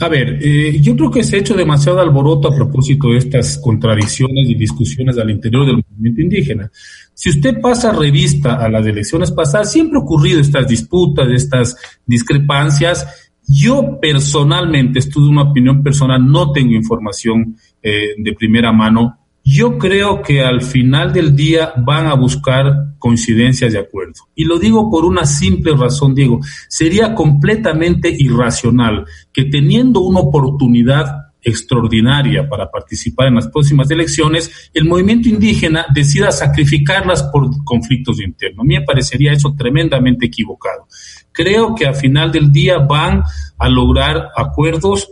A 0.00 0.08
ver, 0.08 0.38
eh, 0.40 0.80
yo 0.80 0.96
creo 0.96 1.10
que 1.10 1.24
se 1.24 1.36
ha 1.36 1.40
hecho 1.40 1.54
demasiado 1.54 2.00
alboroto 2.00 2.48
a 2.48 2.54
propósito 2.54 3.10
de 3.10 3.18
estas 3.18 3.58
contradicciones 3.58 4.48
y 4.48 4.54
discusiones 4.54 5.18
al 5.18 5.30
interior 5.30 5.66
del 5.66 5.84
movimiento 5.88 6.20
indígena. 6.20 6.70
Si 7.14 7.30
usted 7.30 7.60
pasa 7.60 7.92
revista 7.92 8.56
a 8.56 8.68
las 8.68 8.86
elecciones 8.86 9.30
pasadas, 9.30 9.72
siempre 9.72 9.98
ha 9.98 10.02
ocurrido 10.02 10.40
estas 10.40 10.66
disputas, 10.66 11.28
estas 11.28 11.76
discrepancias. 12.06 13.06
Yo 13.46 13.98
personalmente, 14.00 15.00
esto 15.00 15.20
es 15.20 15.28
una 15.28 15.42
opinión 15.42 15.82
personal, 15.82 16.24
no 16.24 16.52
tengo 16.52 16.72
información 16.72 17.56
eh, 17.82 18.14
de 18.16 18.32
primera 18.34 18.72
mano 18.72 19.18
yo 19.44 19.78
creo 19.78 20.22
que 20.22 20.42
al 20.42 20.62
final 20.62 21.12
del 21.12 21.34
día 21.34 21.72
van 21.76 22.06
a 22.06 22.14
buscar 22.14 22.94
coincidencias 22.98 23.72
de 23.72 23.80
acuerdo. 23.80 24.14
Y 24.34 24.44
lo 24.44 24.58
digo 24.58 24.90
por 24.90 25.04
una 25.04 25.26
simple 25.26 25.74
razón, 25.76 26.14
Diego. 26.14 26.40
Sería 26.68 27.14
completamente 27.14 28.08
irracional 28.16 29.04
que 29.32 29.44
teniendo 29.44 30.00
una 30.00 30.20
oportunidad 30.20 31.32
extraordinaria 31.42 32.48
para 32.48 32.70
participar 32.70 33.26
en 33.26 33.34
las 33.34 33.48
próximas 33.48 33.90
elecciones, 33.90 34.70
el 34.72 34.84
movimiento 34.84 35.28
indígena 35.28 35.86
decida 35.92 36.30
sacrificarlas 36.30 37.24
por 37.24 37.64
conflictos 37.64 38.20
internos. 38.20 38.60
A 38.60 38.64
mí 38.64 38.78
me 38.78 38.84
parecería 38.84 39.32
eso 39.32 39.54
tremendamente 39.58 40.26
equivocado. 40.26 40.86
Creo 41.32 41.74
que 41.74 41.86
al 41.86 41.96
final 41.96 42.30
del 42.30 42.52
día 42.52 42.78
van 42.78 43.24
a 43.58 43.68
lograr 43.68 44.28
acuerdos 44.36 45.08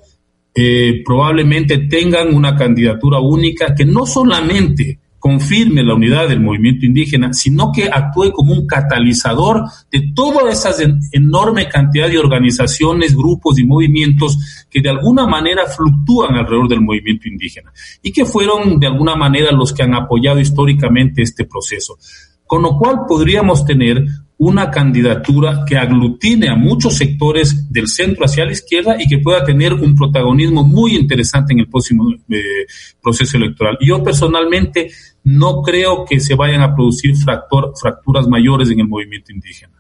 eh, 0.55 1.03
probablemente 1.05 1.79
tengan 1.79 2.35
una 2.35 2.57
candidatura 2.57 3.19
única 3.21 3.75
que 3.75 3.85
no 3.85 4.05
solamente 4.07 4.99
confirme 5.21 5.85
la 5.85 5.95
unidad 5.95 6.29
del 6.29 6.41
movimiento 6.41 6.87
indígena, 6.87 7.33
sino 7.35 7.71
que 7.71 7.85
actúe 7.85 8.33
como 8.33 8.55
un 8.55 8.67
catalizador 8.67 9.65
de 9.93 10.13
toda 10.15 10.51
esa 10.51 10.71
enorme 11.13 11.69
cantidad 11.69 12.09
de 12.09 12.19
organizaciones, 12.19 13.15
grupos 13.15 13.59
y 13.59 13.67
movimientos 13.67 14.67
que 14.71 14.81
de 14.81 14.89
alguna 14.89 15.27
manera 15.27 15.67
fluctúan 15.67 16.35
alrededor 16.35 16.69
del 16.69 16.81
movimiento 16.81 17.29
indígena 17.29 17.71
y 18.03 18.11
que 18.13 18.25
fueron 18.25 18.81
de 18.81 18.87
alguna 18.87 19.15
manera 19.15 19.53
los 19.53 19.75
que 19.75 19.83
han 19.83 19.95
apoyado 19.95 20.41
históricamente 20.41 21.21
este 21.21 21.45
proceso. 21.45 21.99
Con 22.47 22.63
lo 22.63 22.79
cual 22.79 23.01
podríamos 23.07 23.67
tener 23.67 24.03
una 24.41 24.71
candidatura 24.71 25.65
que 25.67 25.77
aglutine 25.77 26.49
a 26.49 26.57
muchos 26.57 26.97
sectores 26.97 27.71
del 27.71 27.89
centro 27.89 28.25
hacia 28.25 28.47
la 28.47 28.53
izquierda 28.53 28.97
y 28.99 29.07
que 29.07 29.19
pueda 29.19 29.45
tener 29.45 29.75
un 29.75 29.95
protagonismo 29.95 30.65
muy 30.65 30.97
interesante 30.97 31.53
en 31.53 31.61
el 31.61 31.69
próximo 31.69 32.11
eh, 32.31 32.67
proceso 33.03 33.37
electoral. 33.37 33.77
Yo 33.83 34.03
personalmente 34.03 34.91
no 35.25 35.61
creo 35.61 36.07
que 36.07 36.21
se 36.21 36.35
vayan 36.35 36.63
a 36.63 36.75
producir 36.75 37.15
fracturas 37.17 38.27
mayores 38.29 38.71
en 38.71 38.81
el 38.81 38.89
movimiento 38.89 39.31
indígena. 39.31 39.75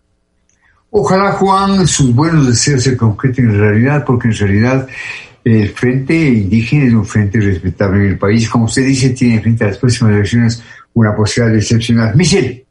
Ojalá, 0.91 1.33
Juan, 1.33 1.87
sus 1.87 2.15
buenos 2.15 2.47
deseos 2.47 2.83
se 2.83 2.99
concreten 2.99 3.49
en 3.49 3.59
realidad, 3.59 4.05
porque 4.05 4.29
en 4.29 4.37
realidad 4.37 4.87
el 5.43 5.71
frente 5.71 6.15
indígena 6.15 6.85
es 6.85 6.93
un 6.93 7.07
frente 7.07 7.41
respetable 7.41 8.01
en 8.01 8.11
el 8.11 8.19
país. 8.19 8.47
Como 8.51 8.67
usted 8.67 8.85
dice, 8.85 9.09
tiene 9.11 9.41
frente 9.41 9.65
a 9.65 9.69
las 9.69 9.79
próximas 9.79 10.13
elecciones 10.13 10.63
una 10.93 11.17
posibilidad 11.17 11.57
excepcional. 11.57 12.15
Michelle. 12.15 12.67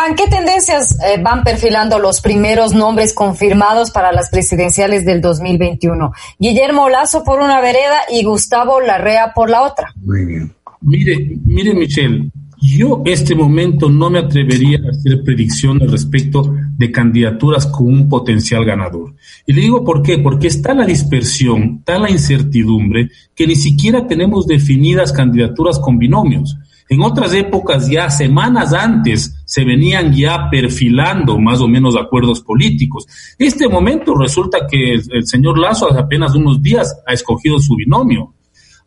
Juan, 0.00 0.14
¿qué 0.14 0.28
tendencias 0.28 0.96
eh, 1.00 1.20
van 1.22 1.44
perfilando 1.44 1.98
los 1.98 2.22
primeros 2.22 2.72
nombres 2.72 3.12
confirmados 3.12 3.90
para 3.90 4.12
las 4.12 4.30
presidenciales 4.30 5.04
del 5.04 5.20
2021? 5.20 6.12
Guillermo 6.38 6.88
Lazo 6.88 7.22
por 7.22 7.40
una 7.40 7.60
vereda 7.60 7.98
y 8.10 8.24
Gustavo 8.24 8.80
Larrea 8.80 9.34
por 9.34 9.50
la 9.50 9.62
otra. 9.62 9.92
Muy 10.02 10.24
bien. 10.24 10.54
Mire, 10.80 11.36
mire, 11.44 11.74
Michelle, 11.74 12.30
yo 12.62 13.02
este 13.04 13.34
momento 13.34 13.90
no 13.90 14.08
me 14.08 14.20
atrevería 14.20 14.78
a 14.78 14.88
hacer 14.88 15.22
predicciones 15.22 15.90
respecto 15.90 16.50
de 16.78 16.90
candidaturas 16.90 17.66
con 17.66 17.88
un 17.88 18.08
potencial 18.08 18.64
ganador. 18.64 19.14
Y 19.44 19.52
le 19.52 19.60
digo 19.60 19.84
por 19.84 20.02
qué, 20.02 20.16
porque 20.16 20.46
está 20.46 20.72
la 20.72 20.86
dispersión, 20.86 21.80
está 21.80 21.98
la 21.98 22.10
incertidumbre, 22.10 23.10
que 23.34 23.46
ni 23.46 23.54
siquiera 23.54 24.06
tenemos 24.06 24.46
definidas 24.46 25.12
candidaturas 25.12 25.78
con 25.78 25.98
binomios. 25.98 26.56
En 26.90 27.00
otras 27.00 27.32
épocas, 27.32 27.88
ya 27.88 28.10
semanas 28.10 28.74
antes, 28.74 29.42
se 29.46 29.64
venían 29.64 30.12
ya 30.12 30.50
perfilando 30.50 31.38
más 31.38 31.60
o 31.60 31.68
menos 31.68 31.96
acuerdos 31.96 32.42
políticos. 32.42 33.06
Este 33.38 33.66
momento 33.68 34.14
resulta 34.14 34.66
que 34.68 34.94
el, 34.94 35.26
señor 35.26 35.58
Lazo 35.58 35.88
hace 35.88 36.00
apenas 36.00 36.34
unos 36.34 36.60
días 36.60 36.94
ha 37.06 37.14
escogido 37.14 37.58
su 37.60 37.76
binomio 37.76 38.34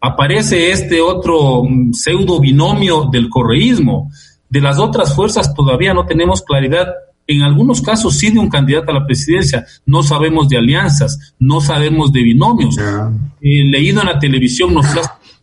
aparece 0.03 0.69
este 0.71 0.99
otro 0.99 1.63
mm, 1.63 1.93
pseudo 1.93 2.39
binomio 2.39 3.07
del 3.09 3.29
correísmo. 3.29 4.11
De 4.49 4.59
las 4.59 4.77
otras 4.77 5.15
fuerzas 5.15 5.53
todavía 5.55 5.93
no 5.93 6.05
tenemos 6.05 6.41
claridad. 6.41 6.87
En 7.25 7.41
algunos 7.41 7.81
casos 7.81 8.17
sí 8.17 8.29
de 8.29 8.37
un 8.37 8.49
candidato 8.49 8.91
a 8.91 8.95
la 8.95 9.05
presidencia. 9.05 9.65
No 9.85 10.03
sabemos 10.03 10.49
de 10.49 10.57
alianzas, 10.57 11.33
no 11.39 11.61
sabemos 11.61 12.11
de 12.11 12.21
binomios. 12.21 12.77
Eh, 12.77 13.63
leído 13.63 14.01
en 14.01 14.07
la 14.07 14.19
televisión, 14.19 14.73
no 14.73 14.81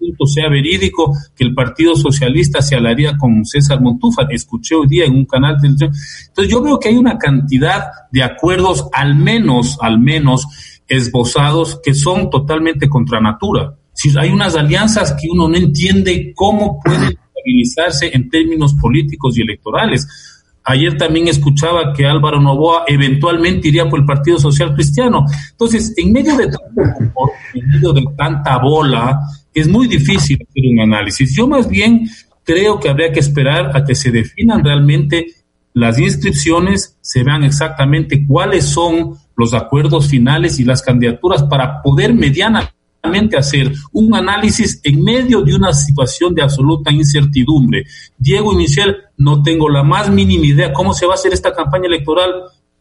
sé 0.01 0.07
punto 0.07 0.27
sea 0.27 0.49
verídico 0.49 1.13
que 1.37 1.45
el 1.45 1.55
Partido 1.55 1.95
Socialista 1.95 2.63
se 2.63 2.77
alaría 2.77 3.17
con 3.17 3.45
César 3.45 3.81
Montufa. 3.81 4.23
Escuché 4.31 4.75
hoy 4.75 4.87
día 4.89 5.05
en 5.05 5.15
un 5.15 5.27
canal 5.27 5.57
de 5.61 5.69
Entonces 5.69 6.49
yo 6.49 6.63
veo 6.63 6.79
que 6.79 6.89
hay 6.89 6.97
una 6.97 7.19
cantidad 7.19 7.85
de 8.11 8.23
acuerdos, 8.23 8.89
al 8.93 9.15
menos, 9.15 9.79
al 9.81 10.01
menos, 10.01 10.47
esbozados, 10.89 11.81
que 11.83 11.95
son 11.95 12.31
totalmente 12.31 12.89
contra 12.89 13.21
natura 13.21 13.77
si 13.93 14.11
hay 14.19 14.31
unas 14.31 14.55
alianzas 14.57 15.13
que 15.13 15.29
uno 15.31 15.47
no 15.47 15.57
entiende 15.57 16.33
cómo 16.35 16.81
pueden 16.83 17.19
estabilizarse 17.19 18.11
en 18.15 18.31
términos 18.31 18.75
políticos 18.75 19.37
y 19.37 19.43
electorales. 19.43 20.07
Ayer 20.65 20.97
también 20.97 21.29
escuchaba 21.29 21.93
que 21.93 22.07
Álvaro 22.07 22.41
Novoa 22.41 22.85
eventualmente 22.87 23.69
iría 23.69 23.89
por 23.89 24.01
el 24.01 24.07
Partido 24.07 24.39
Social 24.39 24.75
Cristiano. 24.75 25.25
Entonces, 25.53 25.95
en 25.97 26.13
medio 26.13 26.37
de 26.37 26.47
tanto 26.47 26.83
en 27.55 27.69
medio 27.69 27.93
de 27.93 28.05
tanta 28.17 28.59
bola, 28.59 29.21
es 29.53 29.69
muy 29.69 29.89
difícil 29.89 30.39
hacer 30.49 30.65
un 30.71 30.81
análisis. 30.81 31.35
Yo 31.35 31.47
más 31.47 31.69
bien 31.69 32.09
creo 32.45 32.79
que 32.79 32.89
habría 32.89 33.13
que 33.13 33.21
esperar 33.21 33.77
a 33.77 33.85
que 33.85 33.95
se 33.95 34.11
definan 34.11 34.65
realmente 34.65 35.27
las 35.73 35.99
inscripciones, 35.99 36.97
se 37.01 37.23
vean 37.23 37.45
exactamente 37.45 38.27
cuáles 38.27 38.65
son 38.67 39.17
los 39.37 39.55
acuerdos 39.55 40.09
finales 40.09 40.59
y 40.59 40.65
las 40.65 40.83
candidaturas 40.83 41.45
para 41.45 41.81
poder 41.83 42.13
medianamente 42.13 42.80
hacer 43.39 43.73
un 43.93 44.15
análisis 44.15 44.81
en 44.85 45.03
medio 45.03 45.43
de 45.43 45.55
una 45.55 45.73
situación 45.73 46.35
de 46.35 46.43
absoluta 46.43 46.93
incertidumbre. 46.93 47.85
Diego 48.19 48.53
y 48.53 48.57
Michelle, 48.57 48.97
no 49.17 49.43
tengo 49.43 49.69
la 49.69 49.83
más 49.83 50.11
mínima 50.11 50.47
idea 50.47 50.73
cómo 50.73 50.95
se 50.95 51.07
va 51.07 51.13
a 51.13 51.15
hacer 51.15 51.33
esta 51.33 51.53
campaña 51.53 51.87
electoral 51.87 52.31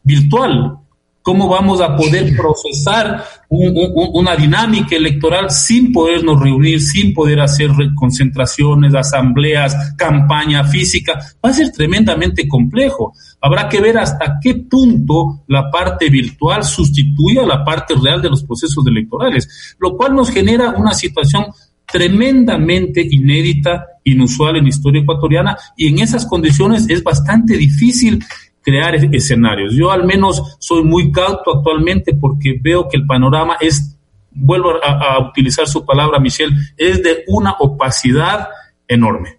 virtual. 0.02 0.78
¿Cómo 1.22 1.48
vamos 1.48 1.82
a 1.82 1.94
poder 1.96 2.34
procesar 2.34 3.22
una 3.48 4.36
dinámica 4.36 4.96
electoral 4.96 5.50
sin 5.50 5.92
podernos 5.92 6.40
reunir, 6.40 6.80
sin 6.80 7.12
poder 7.12 7.40
hacer 7.40 7.70
concentraciones, 7.94 8.94
asambleas, 8.94 9.94
campaña 9.96 10.64
física? 10.64 11.18
Va 11.44 11.50
a 11.50 11.54
ser 11.54 11.72
tremendamente 11.72 12.48
complejo. 12.48 13.12
Habrá 13.40 13.68
que 13.68 13.82
ver 13.82 13.98
hasta 13.98 14.38
qué 14.40 14.54
punto 14.54 15.44
la 15.46 15.70
parte 15.70 16.08
virtual 16.08 16.64
sustituye 16.64 17.40
a 17.40 17.46
la 17.46 17.64
parte 17.64 17.94
real 18.02 18.22
de 18.22 18.30
los 18.30 18.42
procesos 18.42 18.86
electorales, 18.86 19.76
lo 19.78 19.96
cual 19.96 20.14
nos 20.14 20.30
genera 20.30 20.70
una 20.70 20.94
situación 20.94 21.46
tremendamente 21.90 23.06
inédita, 23.10 23.84
inusual 24.04 24.56
en 24.56 24.64
la 24.64 24.70
historia 24.70 25.02
ecuatoriana 25.02 25.56
y 25.76 25.88
en 25.88 25.98
esas 25.98 26.24
condiciones 26.24 26.86
es 26.88 27.02
bastante 27.02 27.56
difícil 27.56 28.24
crear 28.62 28.94
escenarios. 29.12 29.74
Yo 29.74 29.90
al 29.90 30.04
menos 30.04 30.56
soy 30.58 30.84
muy 30.84 31.10
cauto 31.10 31.56
actualmente 31.56 32.14
porque 32.14 32.58
veo 32.60 32.88
que 32.88 32.96
el 32.96 33.06
panorama 33.06 33.56
es, 33.60 33.96
vuelvo 34.30 34.72
a, 34.82 35.28
utilizar 35.28 35.66
su 35.66 35.84
palabra, 35.84 36.18
Michelle, 36.18 36.54
es 36.76 37.02
de 37.02 37.24
una 37.28 37.52
opacidad 37.58 38.48
enorme. 38.86 39.38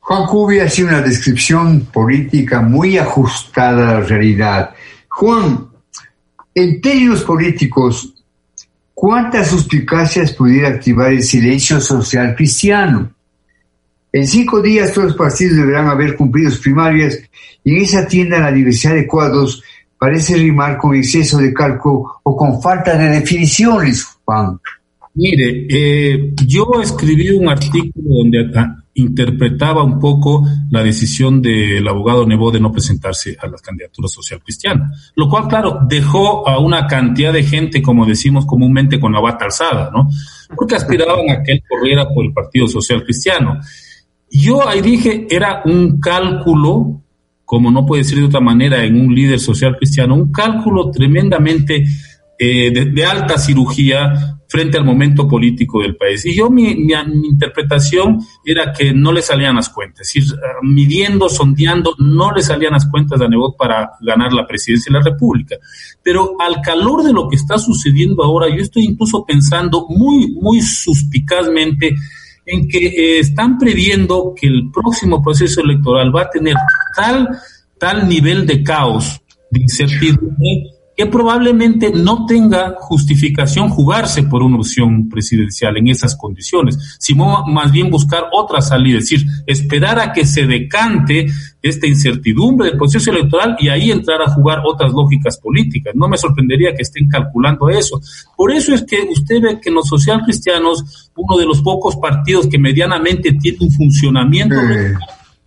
Juan 0.00 0.26
Cubi 0.26 0.60
ha 0.60 0.68
sido 0.68 0.88
una 0.88 1.00
descripción 1.00 1.86
política 1.86 2.60
muy 2.60 2.96
ajustada 2.96 3.90
a 3.90 3.94
la 3.94 4.00
realidad. 4.00 4.70
Juan, 5.08 5.68
en 6.54 6.80
términos 6.80 7.22
políticos, 7.22 8.14
¿cuántas 8.94 9.48
suspicacias 9.48 10.32
pudiera 10.32 10.68
activar 10.68 11.12
el 11.12 11.24
silencio 11.24 11.80
social 11.80 12.36
cristiano? 12.36 13.15
En 14.12 14.26
cinco 14.26 14.62
días 14.62 14.92
todos 14.92 15.08
los 15.08 15.16
partidos 15.16 15.56
deberán 15.56 15.88
haber 15.88 16.16
cumplido 16.16 16.50
sus 16.50 16.60
primarias 16.60 17.18
y 17.64 17.76
en 17.76 17.82
esa 17.82 18.06
tienda 18.06 18.38
la 18.38 18.52
diversidad 18.52 18.94
de 18.94 19.06
cuadros 19.06 19.62
parece 19.98 20.36
rimar 20.36 20.78
con 20.78 20.94
exceso 20.94 21.38
de 21.38 21.52
cálculo 21.52 22.20
o 22.22 22.36
con 22.36 22.60
falta 22.60 22.96
de 22.96 23.08
definiciones, 23.20 24.04
Juan. 24.24 24.58
Mire, 25.14 25.66
eh, 25.70 26.34
yo 26.46 26.66
escribí 26.82 27.30
un 27.30 27.48
artículo 27.48 28.18
donde 28.18 28.50
interpretaba 28.96 29.82
un 29.82 29.98
poco 29.98 30.44
la 30.70 30.82
decisión 30.82 31.40
del 31.40 31.86
abogado 31.88 32.26
Nebo 32.26 32.50
de 32.50 32.60
no 32.60 32.70
presentarse 32.70 33.36
a 33.40 33.46
la 33.46 33.56
candidatura 33.56 34.08
social 34.08 34.42
cristiana, 34.42 34.92
lo 35.14 35.28
cual, 35.28 35.48
claro, 35.48 35.80
dejó 35.88 36.46
a 36.46 36.58
una 36.58 36.86
cantidad 36.86 37.32
de 37.32 37.44
gente, 37.44 37.80
como 37.80 38.04
decimos 38.04 38.44
comúnmente, 38.44 39.00
con 39.00 39.12
la 39.12 39.20
bata 39.20 39.46
alzada, 39.46 39.90
¿no? 39.90 40.08
Porque 40.54 40.74
aspiraban 40.74 41.30
a 41.30 41.42
que 41.42 41.52
él 41.52 41.62
corriera 41.66 42.06
por 42.08 42.24
el 42.24 42.32
Partido 42.32 42.68
Social 42.68 43.02
Cristiano. 43.02 43.58
Yo 44.38 44.68
ahí 44.68 44.80
dije, 44.80 45.26
era 45.30 45.62
un 45.64 45.98
cálculo, 45.98 47.00
como 47.44 47.70
no 47.70 47.86
puede 47.86 48.04
ser 48.04 48.18
de 48.18 48.24
otra 48.24 48.40
manera 48.40 48.84
en 48.84 49.00
un 49.00 49.14
líder 49.14 49.40
social 49.40 49.76
cristiano, 49.76 50.14
un 50.14 50.30
cálculo 50.30 50.90
tremendamente 50.90 51.84
eh, 52.38 52.70
de, 52.70 53.04
alta 53.06 53.38
cirugía 53.38 54.38
frente 54.46 54.76
al 54.76 54.84
momento 54.84 55.26
político 55.26 55.80
del 55.80 55.96
país. 55.96 56.26
Y 56.26 56.34
yo 56.34 56.50
mi, 56.50 56.74
mi, 56.74 56.92
interpretación 57.24 58.18
era 58.44 58.72
que 58.72 58.92
no 58.92 59.10
le 59.10 59.22
salían 59.22 59.56
las 59.56 59.70
cuentas, 59.70 60.08
es 60.14 60.26
decir, 60.26 60.38
midiendo, 60.62 61.30
sondeando, 61.30 61.94
no 61.98 62.30
le 62.32 62.42
salían 62.42 62.74
las 62.74 62.86
cuentas 62.86 63.20
a 63.22 63.28
Nebot 63.28 63.56
para 63.56 63.92
ganar 64.02 64.34
la 64.34 64.46
presidencia 64.46 64.92
de 64.92 64.98
la 64.98 65.04
República. 65.04 65.56
Pero 66.02 66.36
al 66.38 66.60
calor 66.60 67.04
de 67.04 67.12
lo 67.12 67.26
que 67.28 67.36
está 67.36 67.56
sucediendo 67.58 68.22
ahora, 68.22 68.48
yo 68.54 68.62
estoy 68.62 68.84
incluso 68.84 69.24
pensando 69.24 69.86
muy, 69.88 70.32
muy 70.32 70.60
suspicazmente 70.60 71.94
en 72.46 72.68
que 72.68 72.86
eh, 72.86 73.18
están 73.18 73.58
previendo 73.58 74.32
que 74.34 74.46
el 74.46 74.70
próximo 74.72 75.22
proceso 75.22 75.60
electoral 75.60 76.14
va 76.14 76.22
a 76.22 76.30
tener 76.30 76.54
tal, 76.96 77.28
tal 77.78 78.08
nivel 78.08 78.46
de 78.46 78.62
caos, 78.62 79.20
de 79.50 79.60
incertidumbre, 79.60 80.75
que 80.96 81.06
probablemente 81.06 81.92
no 81.92 82.24
tenga 82.24 82.74
justificación 82.78 83.68
jugarse 83.68 84.22
por 84.22 84.42
una 84.42 84.56
opción 84.56 85.08
presidencial 85.10 85.76
en 85.76 85.88
esas 85.88 86.16
condiciones, 86.16 86.96
sino 86.98 87.44
más 87.46 87.70
bien 87.70 87.90
buscar 87.90 88.24
otra 88.32 88.62
salida, 88.62 88.98
es 88.98 89.10
decir, 89.10 89.26
esperar 89.46 89.98
a 89.98 90.12
que 90.12 90.24
se 90.24 90.46
decante 90.46 91.26
esta 91.60 91.86
incertidumbre 91.86 92.68
del 92.68 92.78
proceso 92.78 93.10
electoral 93.10 93.56
y 93.58 93.68
ahí 93.68 93.90
entrar 93.90 94.22
a 94.22 94.30
jugar 94.30 94.60
otras 94.64 94.92
lógicas 94.92 95.38
políticas. 95.38 95.94
No 95.94 96.08
me 96.08 96.16
sorprendería 96.16 96.74
que 96.74 96.82
estén 96.82 97.08
calculando 97.08 97.68
eso. 97.68 98.00
Por 98.34 98.52
eso 98.52 98.74
es 98.74 98.82
que 98.84 99.06
usted 99.10 99.42
ve 99.42 99.60
que 99.60 99.68
en 99.68 99.74
los 99.74 99.88
social 99.88 100.22
cristianos, 100.22 101.10
uno 101.14 101.36
de 101.36 101.44
los 101.44 101.60
pocos 101.60 101.96
partidos 101.96 102.46
que 102.46 102.58
medianamente 102.58 103.32
tiene 103.32 103.58
un 103.60 103.70
funcionamiento, 103.70 104.56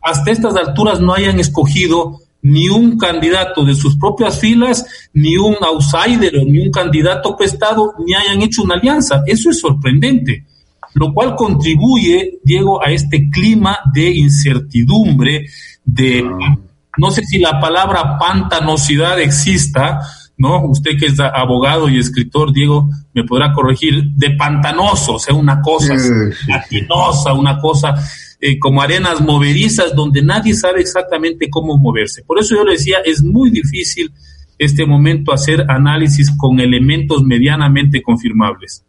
hasta 0.02 0.32
estas 0.32 0.56
alturas 0.56 1.00
no 1.00 1.14
hayan 1.14 1.40
escogido 1.40 2.22
ni 2.42 2.70
un 2.70 2.98
candidato 2.98 3.66
de 3.66 3.76
sus 3.76 3.98
propias 3.98 4.40
filas, 4.40 4.86
ni 5.14 5.38
un 5.38 5.56
outsider 5.62 6.38
o 6.38 6.46
ni 6.46 6.60
un 6.60 6.72
candidato 6.72 7.36
prestado, 7.36 7.94
ni 8.06 8.14
hayan 8.14 8.42
hecho 8.42 8.64
una 8.64 8.76
alianza. 8.76 9.24
Eso 9.26 9.50
es 9.50 9.60
sorprendente, 9.60 10.46
lo 10.94 11.14
cual 11.14 11.36
contribuye, 11.36 12.40
Diego, 12.44 12.84
a 12.84 12.92
este 12.92 13.30
clima 13.30 13.80
de 13.94 14.10
incertidumbre, 14.10 15.48
de, 15.84 16.24
no 16.98 17.12
sé 17.12 17.24
si 17.26 17.40
la 17.40 17.60
palabra 17.60 18.18
pantanosidad 18.18 19.20
exista, 19.20 20.00
¿no? 20.38 20.64
Usted 20.66 20.98
que 20.98 21.08
es 21.08 21.20
abogado 21.20 21.90
y 21.90 22.00
escritor, 22.00 22.54
Diego, 22.54 22.90
me 23.14 23.26
podrá 23.26 23.52
corregir, 23.52 24.12
de 24.12 24.32
pantanoso, 24.32 25.16
o 25.16 25.20
sea, 25.20 25.36
una 25.36 25.62
cosa 25.62 25.94
latinosa, 26.48 27.34
una 27.34 27.60
cosa 27.60 27.96
eh, 28.42 28.58
como 28.58 28.82
arenas 28.82 29.22
moverizas 29.22 29.96
donde 29.96 30.22
nadie 30.22 30.54
sabe 30.54 30.82
exactamente 30.82 31.50
cómo 31.50 31.78
moverse. 31.78 32.24
Por 32.24 32.40
eso 32.40 32.56
yo 32.56 32.64
le 32.64 32.74
decía, 32.74 33.00
es 33.04 33.22
muy 33.24 33.50
difícil 33.50 34.12
este 34.58 34.86
momento 34.86 35.34
hacer 35.34 35.66
análisis 35.70 36.32
con 36.38 36.60
elementos 36.60 37.24
medianamente 37.24 38.02
confirmables. 38.02 38.84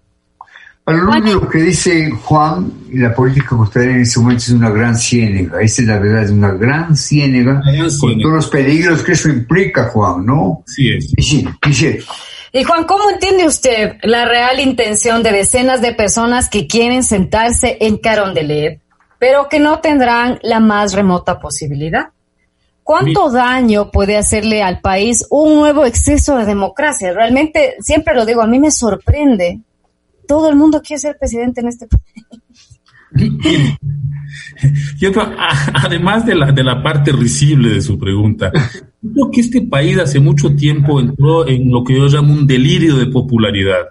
A 0.87 0.93
lo 0.93 1.11
único 1.11 1.49
que 1.49 1.59
dice 1.59 2.11
Juan, 2.11 2.73
la 2.95 3.15
política 3.15 3.51
costera 3.51 3.93
en 3.93 4.01
ese 4.01 4.19
momento 4.19 4.43
es 4.43 4.51
una 4.51 4.71
gran 4.71 4.97
ciénega, 4.97 5.61
esa 5.61 5.83
es 5.83 5.89
la 5.89 5.99
verdad, 5.99 6.25
es 6.25 6.31
una 6.31 6.53
gran 6.53 6.97
ciénega, 6.97 7.63
con 8.01 8.21
todos 8.21 8.35
los 8.35 8.49
peligros 8.49 9.03
que 9.03 9.13
eso 9.13 9.29
implica, 9.29 9.85
Juan, 9.91 10.27
¿no? 10.27 10.65
Sí 10.67 10.89
es. 10.93 11.13
Y 11.17 11.23
sí, 11.23 11.49
y 11.69 11.73
sí. 11.73 11.99
Y 12.53 12.65
Juan, 12.65 12.85
¿cómo 12.85 13.09
entiende 13.11 13.47
usted 13.47 13.99
la 14.03 14.25
real 14.25 14.59
intención 14.59 15.23
de 15.23 15.31
decenas 15.31 15.81
de 15.81 15.95
personas 15.95 16.49
que 16.49 16.67
quieren 16.67 17.05
sentarse 17.05 17.77
en 17.81 17.99
Carondelet, 17.99 18.81
pero 19.21 19.49
que 19.49 19.61
no 19.61 19.79
tendrán 19.81 20.41
la 20.43 20.59
más 20.59 20.95
remota 20.95 21.39
posibilidad? 21.39 22.09
¿Cuánto 22.83 23.31
daño 23.31 23.91
puede 23.93 24.17
hacerle 24.17 24.65
al 24.65 24.81
país 24.81 25.25
un 25.31 25.55
nuevo 25.57 25.85
exceso 25.85 26.37
de 26.39 26.47
democracia? 26.47 27.13
Realmente, 27.13 27.77
siempre 27.81 28.17
lo 28.17 28.27
digo, 28.27 28.41
a 28.43 28.49
mí 28.49 28.59
me 28.59 28.73
sorprende. 28.73 29.61
Todo 30.27 30.49
el 30.49 30.57
mundo 30.57 30.81
quiere 30.83 31.01
ser 31.01 31.19
presidente 31.19 31.61
en 31.61 31.69
este 31.69 31.87
país. 31.87 32.27
Yo 34.99 35.11
además 35.75 36.25
de 36.25 36.35
la, 36.35 36.51
de 36.51 36.65
la 36.65 36.83
parte 36.83 37.13
risible 37.13 37.69
de 37.69 37.83
su 37.83 37.99
pregunta, 37.99 38.51
creo 38.53 39.31
que 39.31 39.43
este 39.43 39.61
país 39.63 39.99
hace 39.99 40.19
mucho 40.19 40.57
tiempo 40.57 40.99
entró 40.99 41.47
en 41.47 41.71
lo 41.71 41.85
que 41.85 41.95
yo 41.95 42.07
llamo 42.07 42.33
un 42.33 42.47
delirio 42.47 42.97
de 42.97 43.07
popularidad. 43.07 43.87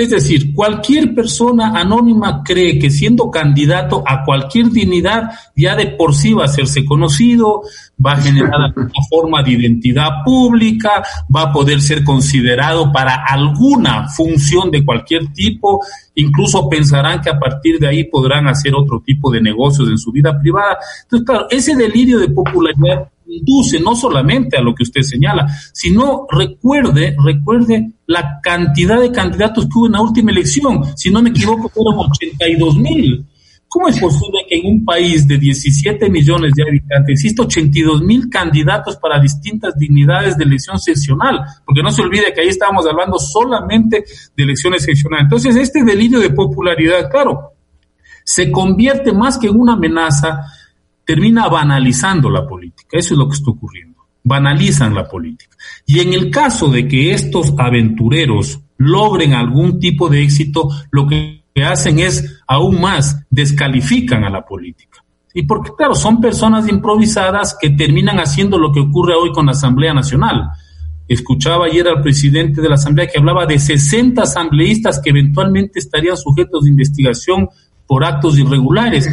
Es 0.00 0.08
decir, 0.08 0.54
cualquier 0.54 1.14
persona 1.14 1.78
anónima 1.78 2.42
cree 2.42 2.78
que 2.78 2.88
siendo 2.88 3.30
candidato 3.30 4.02
a 4.06 4.24
cualquier 4.24 4.70
dignidad 4.70 5.30
ya 5.54 5.76
de 5.76 5.88
por 5.88 6.14
sí 6.14 6.32
va 6.32 6.44
a 6.44 6.46
hacerse 6.46 6.86
conocido, 6.86 7.60
va 8.02 8.12
a 8.12 8.16
generar 8.16 8.72
una 8.76 8.90
forma 9.10 9.42
de 9.42 9.50
identidad 9.50 10.08
pública, 10.24 11.02
va 11.36 11.42
a 11.42 11.52
poder 11.52 11.82
ser 11.82 12.02
considerado 12.02 12.90
para 12.90 13.26
alguna 13.28 14.08
función 14.08 14.70
de 14.70 14.86
cualquier 14.86 15.34
tipo, 15.34 15.84
incluso 16.14 16.66
pensarán 16.70 17.20
que 17.20 17.28
a 17.28 17.38
partir 17.38 17.78
de 17.78 17.88
ahí 17.88 18.04
podrán 18.04 18.48
hacer 18.48 18.74
otro 18.74 19.02
tipo 19.04 19.30
de 19.30 19.42
negocios 19.42 19.86
en 19.90 19.98
su 19.98 20.12
vida 20.12 20.40
privada. 20.40 20.78
Entonces, 21.02 21.26
claro, 21.26 21.46
ese 21.50 21.76
delirio 21.76 22.18
de 22.18 22.28
popularidad 22.28 23.10
induce 23.30 23.80
no 23.80 23.94
solamente 23.94 24.56
a 24.56 24.60
lo 24.60 24.74
que 24.74 24.82
usted 24.82 25.02
señala, 25.02 25.46
sino 25.72 26.26
recuerde, 26.30 27.16
recuerde 27.24 27.92
la 28.06 28.40
cantidad 28.42 29.00
de 29.00 29.12
candidatos 29.12 29.64
que 29.64 29.70
hubo 29.76 29.86
en 29.86 29.92
la 29.92 30.02
última 30.02 30.32
elección. 30.32 30.82
Si 30.96 31.10
no 31.10 31.22
me 31.22 31.30
equivoco, 31.30 31.68
fueron 31.68 32.10
82 32.10 32.76
mil. 32.76 33.26
¿Cómo 33.68 33.86
es 33.86 34.00
posible 34.00 34.40
que 34.48 34.56
en 34.56 34.66
un 34.66 34.84
país 34.84 35.28
de 35.28 35.38
17 35.38 36.10
millones 36.10 36.54
de 36.56 36.64
habitantes 36.64 37.12
exista 37.12 37.42
82 37.42 38.02
mil 38.02 38.28
candidatos 38.28 38.96
para 38.96 39.20
distintas 39.20 39.78
dignidades 39.78 40.36
de 40.36 40.42
elección 40.42 40.76
seccional? 40.80 41.40
Porque 41.64 41.80
no 41.80 41.92
se 41.92 42.02
olvide 42.02 42.34
que 42.34 42.40
ahí 42.40 42.48
estábamos 42.48 42.84
hablando 42.88 43.16
solamente 43.16 44.02
de 44.36 44.42
elecciones 44.42 44.82
seccionales. 44.82 45.26
Entonces, 45.26 45.54
este 45.54 45.84
delirio 45.84 46.18
de 46.18 46.30
popularidad, 46.30 47.08
claro, 47.08 47.52
se 48.24 48.50
convierte 48.50 49.12
más 49.12 49.38
que 49.38 49.46
en 49.46 49.60
una 49.60 49.74
amenaza 49.74 50.46
termina 51.10 51.48
banalizando 51.48 52.30
la 52.30 52.46
política. 52.46 52.90
Eso 52.92 53.14
es 53.14 53.18
lo 53.18 53.28
que 53.28 53.34
está 53.34 53.50
ocurriendo. 53.50 53.98
Banalizan 54.22 54.94
la 54.94 55.08
política. 55.08 55.56
Y 55.84 55.98
en 55.98 56.12
el 56.12 56.30
caso 56.30 56.68
de 56.68 56.86
que 56.86 57.12
estos 57.12 57.52
aventureros 57.58 58.60
logren 58.76 59.32
algún 59.32 59.80
tipo 59.80 60.08
de 60.08 60.22
éxito, 60.22 60.68
lo 60.92 61.08
que 61.08 61.42
hacen 61.66 61.98
es 61.98 62.40
aún 62.46 62.80
más 62.80 63.26
descalifican 63.28 64.22
a 64.22 64.30
la 64.30 64.44
política. 64.44 65.04
Y 65.34 65.42
porque, 65.42 65.72
claro, 65.76 65.96
son 65.96 66.20
personas 66.20 66.68
improvisadas 66.68 67.56
que 67.60 67.70
terminan 67.70 68.20
haciendo 68.20 68.56
lo 68.56 68.70
que 68.70 68.78
ocurre 68.78 69.14
hoy 69.14 69.32
con 69.32 69.46
la 69.46 69.52
Asamblea 69.52 69.92
Nacional. 69.92 70.48
Escuchaba 71.08 71.66
ayer 71.66 71.88
al 71.88 72.02
presidente 72.02 72.60
de 72.60 72.68
la 72.68 72.76
Asamblea 72.76 73.08
que 73.08 73.18
hablaba 73.18 73.46
de 73.46 73.58
60 73.58 74.22
asambleístas 74.22 75.00
que 75.02 75.10
eventualmente 75.10 75.80
estarían 75.80 76.16
sujetos 76.16 76.62
de 76.62 76.70
investigación 76.70 77.48
por 77.88 78.04
actos 78.04 78.38
irregulares. 78.38 79.08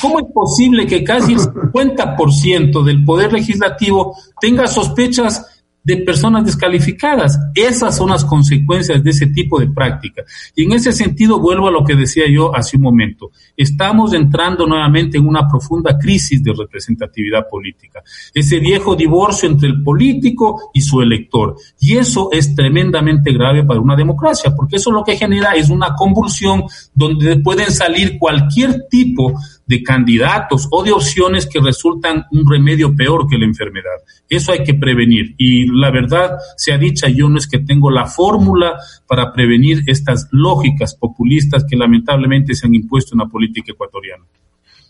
¿Cómo 0.00 0.18
es 0.18 0.26
posible 0.32 0.86
que 0.86 1.04
casi 1.04 1.34
el 1.34 1.40
50% 1.40 2.82
del 2.82 3.04
poder 3.04 3.32
legislativo 3.32 4.16
tenga 4.40 4.66
sospechas 4.66 5.54
de 5.84 5.98
personas 5.98 6.46
descalificadas. 6.46 7.38
Esas 7.54 7.96
son 7.96 8.08
las 8.10 8.24
consecuencias 8.24 9.04
de 9.04 9.10
ese 9.10 9.26
tipo 9.28 9.60
de 9.60 9.68
práctica. 9.68 10.24
Y 10.56 10.64
en 10.64 10.72
ese 10.72 10.92
sentido 10.92 11.38
vuelvo 11.38 11.68
a 11.68 11.70
lo 11.70 11.84
que 11.84 11.94
decía 11.94 12.24
yo 12.28 12.56
hace 12.56 12.78
un 12.78 12.82
momento. 12.84 13.30
Estamos 13.56 14.14
entrando 14.14 14.66
nuevamente 14.66 15.18
en 15.18 15.28
una 15.28 15.46
profunda 15.46 15.96
crisis 15.98 16.42
de 16.42 16.54
representatividad 16.54 17.46
política. 17.48 18.02
Ese 18.32 18.58
viejo 18.58 18.96
divorcio 18.96 19.48
entre 19.48 19.68
el 19.68 19.82
político 19.82 20.70
y 20.72 20.80
su 20.80 21.02
elector. 21.02 21.56
Y 21.78 21.98
eso 21.98 22.30
es 22.32 22.54
tremendamente 22.54 23.32
grave 23.32 23.62
para 23.62 23.80
una 23.80 23.94
democracia, 23.94 24.54
porque 24.56 24.76
eso 24.76 24.90
lo 24.90 25.04
que 25.04 25.16
genera 25.16 25.52
es 25.52 25.68
una 25.68 25.94
convulsión 25.94 26.64
donde 26.94 27.36
pueden 27.40 27.70
salir 27.70 28.18
cualquier 28.18 28.86
tipo 28.88 29.34
de 29.66 29.82
candidatos 29.82 30.68
o 30.70 30.82
de 30.82 30.92
opciones 30.92 31.46
que 31.46 31.60
resultan 31.60 32.24
un 32.30 32.48
remedio 32.48 32.94
peor 32.94 33.26
que 33.28 33.38
la 33.38 33.46
enfermedad. 33.46 34.02
Eso 34.28 34.52
hay 34.52 34.62
que 34.62 34.74
prevenir. 34.74 35.34
Y 35.38 35.66
la 35.66 35.90
verdad 35.90 36.36
sea 36.56 36.78
dicha, 36.78 37.08
yo 37.08 37.28
no 37.28 37.38
es 37.38 37.46
que 37.46 37.60
tengo 37.60 37.90
la 37.90 38.06
fórmula 38.06 38.74
para 39.06 39.32
prevenir 39.32 39.82
estas 39.86 40.28
lógicas 40.30 40.94
populistas 40.94 41.64
que 41.68 41.76
lamentablemente 41.76 42.54
se 42.54 42.66
han 42.66 42.74
impuesto 42.74 43.14
en 43.14 43.20
la 43.20 43.26
política 43.26 43.72
ecuatoriana. 43.72 44.24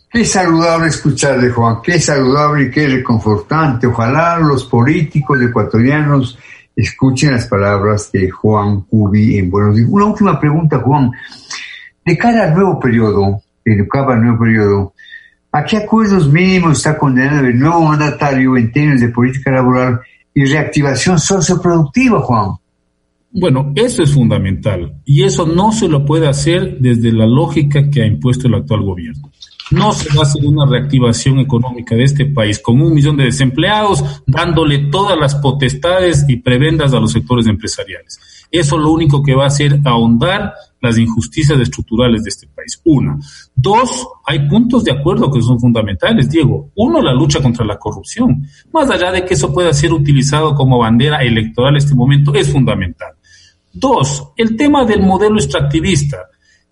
Qué 0.09 0.23
saludable 0.23 0.87
escucharle, 0.87 1.49
Juan, 1.49 1.77
qué 1.83 1.99
saludable 1.99 2.65
y 2.65 2.71
qué 2.71 2.87
reconfortante. 2.87 3.87
Ojalá 3.87 4.39
los 4.39 4.63
políticos 4.65 5.41
ecuatorianos 5.41 6.37
escuchen 6.75 7.31
las 7.31 7.47
palabras 7.47 8.11
de 8.11 8.29
Juan 8.29 8.81
Cubi 8.81 9.37
en 9.37 9.49
Buenos 9.49 9.75
Días. 9.75 9.89
Una 9.89 10.05
última 10.05 10.39
pregunta, 10.39 10.79
Juan. 10.79 11.11
De 12.05 12.17
cara 12.17 12.43
al 12.43 12.53
nuevo 12.53 12.79
periodo, 12.79 13.41
educaba 13.65 14.13
el 14.13 14.21
nuevo 14.21 14.39
periodo, 14.39 14.93
¿a 15.51 15.63
qué 15.65 15.77
acuerdos 15.77 16.31
mínimos 16.31 16.77
está 16.77 16.97
condenado 16.97 17.47
el 17.47 17.59
nuevo 17.59 17.81
mandatario 17.81 18.55
en 18.57 18.71
términos 18.71 19.01
de 19.01 19.09
política 19.09 19.51
laboral 19.51 19.99
y 20.33 20.45
reactivación 20.45 21.17
socioproductiva, 21.17 22.19
Juan? 22.21 22.51
Bueno, 23.37 23.73
eso 23.75 24.01
es 24.01 24.13
fundamental 24.13 25.01
y 25.03 25.23
eso 25.23 25.45
no 25.45 25.73
se 25.73 25.89
lo 25.89 26.05
puede 26.05 26.27
hacer 26.27 26.77
desde 26.79 27.11
la 27.11 27.25
lógica 27.25 27.89
que 27.89 28.01
ha 28.01 28.05
impuesto 28.05 28.47
el 28.47 28.53
actual 28.53 28.83
gobierno. 28.83 29.29
No 29.71 29.91
se 29.91 30.07
va 30.15 30.21
a 30.21 30.23
hacer 30.23 30.45
una 30.45 30.65
reactivación 30.65 31.39
económica 31.39 31.95
de 31.95 32.03
este 32.03 32.27
país 32.27 32.59
con 32.59 32.79
un 32.81 32.93
millón 32.93 33.17
de 33.17 33.25
desempleados, 33.25 34.23
dándole 34.25 34.89
todas 34.89 35.17
las 35.19 35.35
potestades 35.35 36.23
y 36.29 36.37
prebendas 36.37 36.93
a 36.93 36.99
los 36.99 37.11
sectores 37.11 37.47
empresariales. 37.47 38.19
Eso 38.51 38.77
lo 38.77 38.91
único 38.91 39.21
que 39.21 39.35
va 39.35 39.45
a 39.45 39.47
hacer 39.47 39.79
ahondar 39.83 40.53
las 40.85 40.97
injusticias 40.97 41.59
estructurales 41.59 42.23
de 42.23 42.29
este 42.29 42.47
país. 42.47 42.79
Una. 42.85 43.17
Dos, 43.55 44.07
hay 44.25 44.47
puntos 44.47 44.83
de 44.83 44.91
acuerdo 44.91 45.31
que 45.31 45.41
son 45.41 45.59
fundamentales, 45.59 46.29
Diego. 46.29 46.69
Uno, 46.75 47.01
la 47.01 47.13
lucha 47.13 47.41
contra 47.41 47.65
la 47.65 47.77
corrupción. 47.77 48.47
Más 48.71 48.89
allá 48.89 49.11
de 49.11 49.25
que 49.25 49.33
eso 49.33 49.53
pueda 49.53 49.73
ser 49.73 49.91
utilizado 49.91 50.55
como 50.55 50.79
bandera 50.79 51.23
electoral 51.23 51.73
en 51.73 51.77
este 51.77 51.95
momento, 51.95 52.33
es 52.33 52.51
fundamental. 52.51 53.13
Dos, 53.73 54.29
el 54.37 54.55
tema 54.55 54.85
del 54.85 55.01
modelo 55.01 55.35
extractivista. 55.35 56.17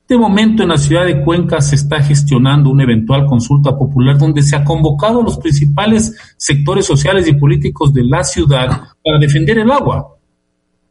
De 0.08 0.18
momento 0.18 0.64
en 0.64 0.70
la 0.70 0.78
ciudad 0.78 1.06
de 1.06 1.22
Cuenca 1.24 1.62
se 1.62 1.76
está 1.76 2.02
gestionando 2.02 2.70
una 2.70 2.84
eventual 2.84 3.26
consulta 3.26 3.78
popular 3.78 4.18
donde 4.18 4.42
se 4.42 4.56
ha 4.56 4.64
convocado 4.64 5.22
a 5.22 5.24
los 5.24 5.38
principales 5.38 6.16
sectores 6.38 6.86
sociales 6.86 7.28
y 7.28 7.34
políticos 7.34 7.94
de 7.94 8.04
la 8.04 8.24
ciudad 8.24 8.68
para 9.04 9.18
defender 9.20 9.60
el 9.60 9.72
agua 9.72 10.13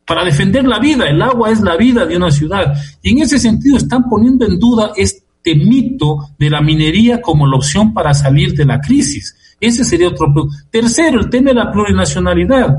para 0.07 0.25
defender 0.25 0.65
la 0.65 0.79
vida. 0.79 1.07
El 1.07 1.23
agua 1.23 1.51
es 1.51 1.61
la 1.61 1.77
vida 1.77 2.07
de 2.07 2.17
una 2.17 2.31
ciudad. 2.31 2.75
Y 3.03 3.11
en 3.11 3.19
ese 3.19 3.38
sentido 3.38 3.77
están 3.77 4.09
poniendo 4.09 4.47
en 4.47 4.59
duda 4.59 4.93
este 4.97 5.55
mito 5.55 6.31
de 6.38 6.51
la 6.51 6.61
minería 6.61 7.21
como 7.21 7.47
la 7.47 7.57
opción 7.57 7.93
para 7.93 8.15
salir 8.15 8.55
de 8.55 8.65
la 8.65 8.81
crisis. 8.81 9.37
Ese 9.61 9.85
sería 9.85 10.09
otro. 10.09 10.49
Tercero, 10.71 11.21
el 11.21 11.31
tema 11.31 11.51
de 11.51 11.55
la 11.55 11.71
plurinacionalidad. 11.71 12.77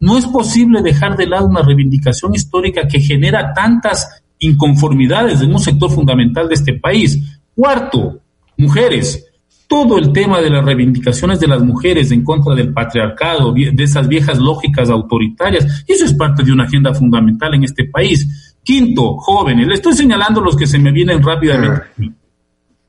No 0.00 0.16
es 0.16 0.26
posible 0.26 0.82
dejar 0.82 1.16
de 1.16 1.26
lado 1.26 1.46
una 1.46 1.62
reivindicación 1.62 2.34
histórica 2.34 2.86
que 2.86 3.00
genera 3.00 3.52
tantas 3.52 4.22
inconformidades 4.38 5.40
en 5.40 5.52
un 5.52 5.58
sector 5.58 5.90
fundamental 5.90 6.48
de 6.48 6.54
este 6.54 6.74
país. 6.74 7.18
Cuarto, 7.54 8.20
mujeres 8.56 9.27
todo 9.68 9.98
el 9.98 10.12
tema 10.12 10.40
de 10.40 10.48
las 10.48 10.64
reivindicaciones 10.64 11.38
de 11.38 11.46
las 11.46 11.62
mujeres 11.62 12.10
en 12.10 12.24
contra 12.24 12.54
del 12.54 12.72
patriarcado, 12.72 13.52
de 13.52 13.84
esas 13.84 14.08
viejas 14.08 14.38
lógicas 14.38 14.88
autoritarias, 14.88 15.84
eso 15.86 16.06
es 16.06 16.14
parte 16.14 16.42
de 16.42 16.50
una 16.50 16.64
agenda 16.64 16.94
fundamental 16.94 17.54
en 17.54 17.64
este 17.64 17.84
país. 17.84 18.56
Quinto, 18.64 19.18
jóvenes, 19.18 19.68
le 19.68 19.74
estoy 19.74 19.92
señalando 19.92 20.40
los 20.40 20.56
que 20.56 20.66
se 20.66 20.78
me 20.78 20.90
vienen 20.90 21.22
rápidamente. 21.22 21.82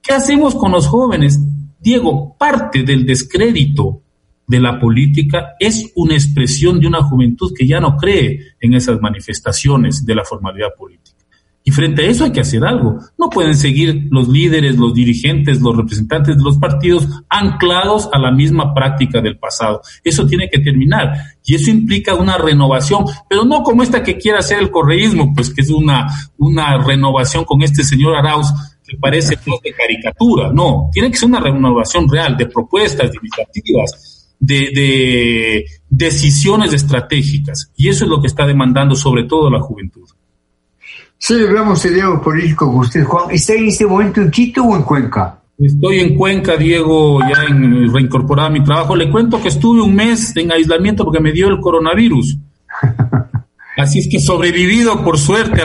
¿Qué 0.01 0.13
hacemos 0.13 0.55
con 0.55 0.71
los 0.71 0.87
jóvenes? 0.87 1.37
Diego, 1.81 2.35
parte 2.39 2.83
del 2.83 3.05
descrédito 3.05 4.01
de 4.47 4.59
la 4.61 4.79
política 4.79 5.55
es 5.59 5.91
una 5.95 6.13
expresión 6.13 6.79
de 6.79 6.87
una 6.87 7.03
juventud 7.03 7.53
que 7.55 7.67
ya 7.67 7.81
no 7.81 7.97
cree 7.97 8.39
en 8.59 8.73
esas 8.73 9.01
manifestaciones 9.01 10.05
de 10.05 10.15
la 10.15 10.23
formalidad 10.23 10.69
política. 10.77 11.18
Y 11.69 11.71
frente 11.71 12.01
a 12.01 12.09
eso 12.09 12.23
hay 12.23 12.31
que 12.31 12.39
hacer 12.39 12.65
algo. 12.65 12.97
No 13.15 13.29
pueden 13.29 13.53
seguir 13.53 14.07
los 14.09 14.27
líderes, 14.27 14.75
los 14.75 14.91
dirigentes, 14.91 15.61
los 15.61 15.77
representantes 15.77 16.35
de 16.35 16.43
los 16.43 16.57
partidos 16.57 17.07
anclados 17.29 18.09
a 18.11 18.17
la 18.17 18.31
misma 18.31 18.73
práctica 18.73 19.21
del 19.21 19.37
pasado. 19.37 19.79
Eso 20.03 20.25
tiene 20.25 20.49
que 20.49 20.57
terminar. 20.57 21.13
Y 21.45 21.53
eso 21.53 21.69
implica 21.69 22.15
una 22.15 22.39
renovación, 22.39 23.05
pero 23.29 23.45
no 23.45 23.61
como 23.61 23.83
esta 23.83 24.01
que 24.01 24.17
quiere 24.17 24.39
hacer 24.39 24.57
el 24.57 24.71
correísmo, 24.71 25.31
pues 25.31 25.53
que 25.53 25.61
es 25.61 25.69
una, 25.69 26.07
una 26.39 26.83
renovación 26.83 27.45
con 27.45 27.61
este 27.61 27.83
señor 27.83 28.15
Arauz 28.15 28.47
que 28.83 28.97
parece 28.97 29.35
de 29.35 29.71
caricatura. 29.71 30.51
No, 30.51 30.89
tiene 30.91 31.11
que 31.11 31.17
ser 31.17 31.29
una 31.29 31.39
renovación 31.39 32.09
real 32.09 32.35
de 32.35 32.47
propuestas, 32.47 33.11
de 33.11 33.17
iniciativas, 33.21 34.35
de, 34.39 34.71
de 34.73 35.65
decisiones 35.87 36.73
estratégicas. 36.73 37.71
Y 37.75 37.89
eso 37.89 38.05
es 38.05 38.09
lo 38.09 38.19
que 38.19 38.27
está 38.27 38.47
demandando 38.47 38.95
sobre 38.95 39.25
todo 39.25 39.51
la 39.51 39.59
juventud. 39.59 40.09
Celebramos 41.19 41.83
el 41.83 41.95
Diego 41.95 42.21
Político 42.21 42.67
con 42.67 42.79
usted, 42.79 43.03
Juan. 43.03 43.29
¿Está 43.29 43.53
en 43.53 43.67
este 43.67 43.85
momento 43.85 44.21
en 44.21 44.31
Quito 44.31 44.63
o 44.63 44.75
en 44.75 44.83
Cuenca? 44.83 45.39
Estoy 45.59 45.99
en 45.99 46.15
Cuenca, 46.15 46.55
Diego, 46.55 47.19
ya 47.19 47.43
en 47.43 47.93
reincorporada 47.93 48.47
a 48.47 48.51
mi 48.51 48.63
trabajo. 48.63 48.95
Le 48.95 49.11
cuento 49.11 49.41
que 49.41 49.49
estuve 49.49 49.81
un 49.81 49.93
mes 49.93 50.35
en 50.37 50.51
aislamiento 50.53 51.03
porque 51.03 51.19
me 51.19 51.33
dio 51.33 51.49
el 51.49 51.59
coronavirus. 51.59 52.37
Así 53.77 53.99
es 53.99 54.07
que 54.09 54.19
sobrevivido, 54.19 55.03
por 55.03 55.17
suerte. 55.17 55.61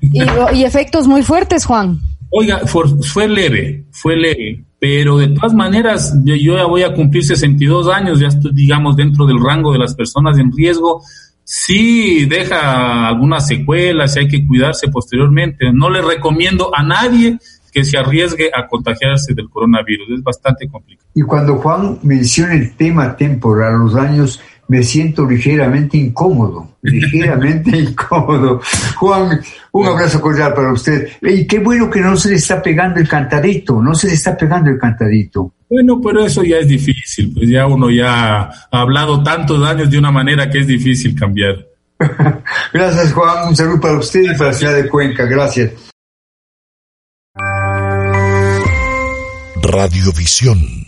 y, 0.00 0.62
efectos 0.62 1.08
muy 1.08 1.22
fuertes, 1.22 1.64
Juan. 1.64 1.98
Oiga, 2.30 2.60
fue, 2.66 3.28
leve, 3.28 3.86
fue 3.90 4.16
leve, 4.16 4.64
pero 4.78 5.18
de 5.18 5.28
todas 5.28 5.54
maneras, 5.54 6.14
yo, 6.24 6.36
yo, 6.36 6.56
ya 6.56 6.66
voy 6.66 6.82
a 6.82 6.92
cumplir 6.92 7.24
62 7.24 7.88
años, 7.88 8.20
ya 8.20 8.28
estoy, 8.28 8.52
digamos, 8.52 8.96
dentro 8.96 9.26
del 9.26 9.40
rango 9.42 9.72
de 9.72 9.78
las 9.78 9.94
personas 9.94 10.38
en 10.38 10.52
riesgo 10.52 11.02
sí 11.50 12.26
deja 12.26 13.08
algunas 13.08 13.46
secuelas 13.46 14.14
y 14.14 14.18
hay 14.18 14.28
que 14.28 14.46
cuidarse 14.46 14.88
posteriormente. 14.88 15.72
No 15.72 15.88
le 15.88 16.02
recomiendo 16.02 16.70
a 16.76 16.82
nadie 16.82 17.38
que 17.72 17.84
se 17.84 17.96
arriesgue 17.96 18.50
a 18.54 18.66
contagiarse 18.66 19.32
del 19.32 19.48
coronavirus. 19.48 20.10
Es 20.18 20.22
bastante 20.22 20.68
complicado. 20.68 21.08
Y 21.14 21.22
cuando 21.22 21.56
Juan 21.56 22.00
menciona 22.02 22.52
el 22.52 22.76
tema 22.76 23.16
temporal, 23.16 23.78
los 23.78 23.96
años, 23.96 24.42
me 24.68 24.82
siento 24.82 25.26
ligeramente 25.26 25.96
incómodo, 25.96 26.76
ligeramente 26.82 27.70
incómodo. 27.78 28.60
Juan, 28.96 29.40
un 29.72 29.86
abrazo 29.86 30.20
cordial 30.20 30.52
para 30.54 30.72
usted. 30.72 31.08
Y 31.22 31.46
qué 31.46 31.58
bueno 31.58 31.90
que 31.90 32.00
no 32.00 32.16
se 32.16 32.30
le 32.30 32.36
está 32.36 32.62
pegando 32.62 33.00
el 33.00 33.08
cantadito, 33.08 33.82
no 33.82 33.94
se 33.94 34.08
le 34.08 34.12
está 34.14 34.36
pegando 34.36 34.70
el 34.70 34.78
cantadito. 34.78 35.54
Bueno, 35.70 36.00
pero 36.00 36.24
eso 36.24 36.44
ya 36.44 36.58
es 36.58 36.68
difícil, 36.68 37.32
pues 37.34 37.48
ya 37.48 37.66
uno 37.66 37.90
ya 37.90 38.42
ha 38.42 38.50
hablado 38.70 39.22
tantos 39.22 39.62
años 39.66 39.90
de 39.90 39.98
una 39.98 40.10
manera 40.10 40.48
que 40.50 40.60
es 40.60 40.66
difícil 40.66 41.18
cambiar. 41.18 41.66
Gracias, 42.72 43.12
Juan. 43.12 43.48
Un 43.48 43.56
saludo 43.56 43.80
para 43.80 43.98
usted 43.98 44.20
y 44.22 44.38
para 44.38 44.50
la 44.50 44.52
ciudad 44.52 44.74
de 44.76 44.88
Cuenca. 44.88 45.24
Gracias. 45.24 45.72
Radiovisión 49.62 50.87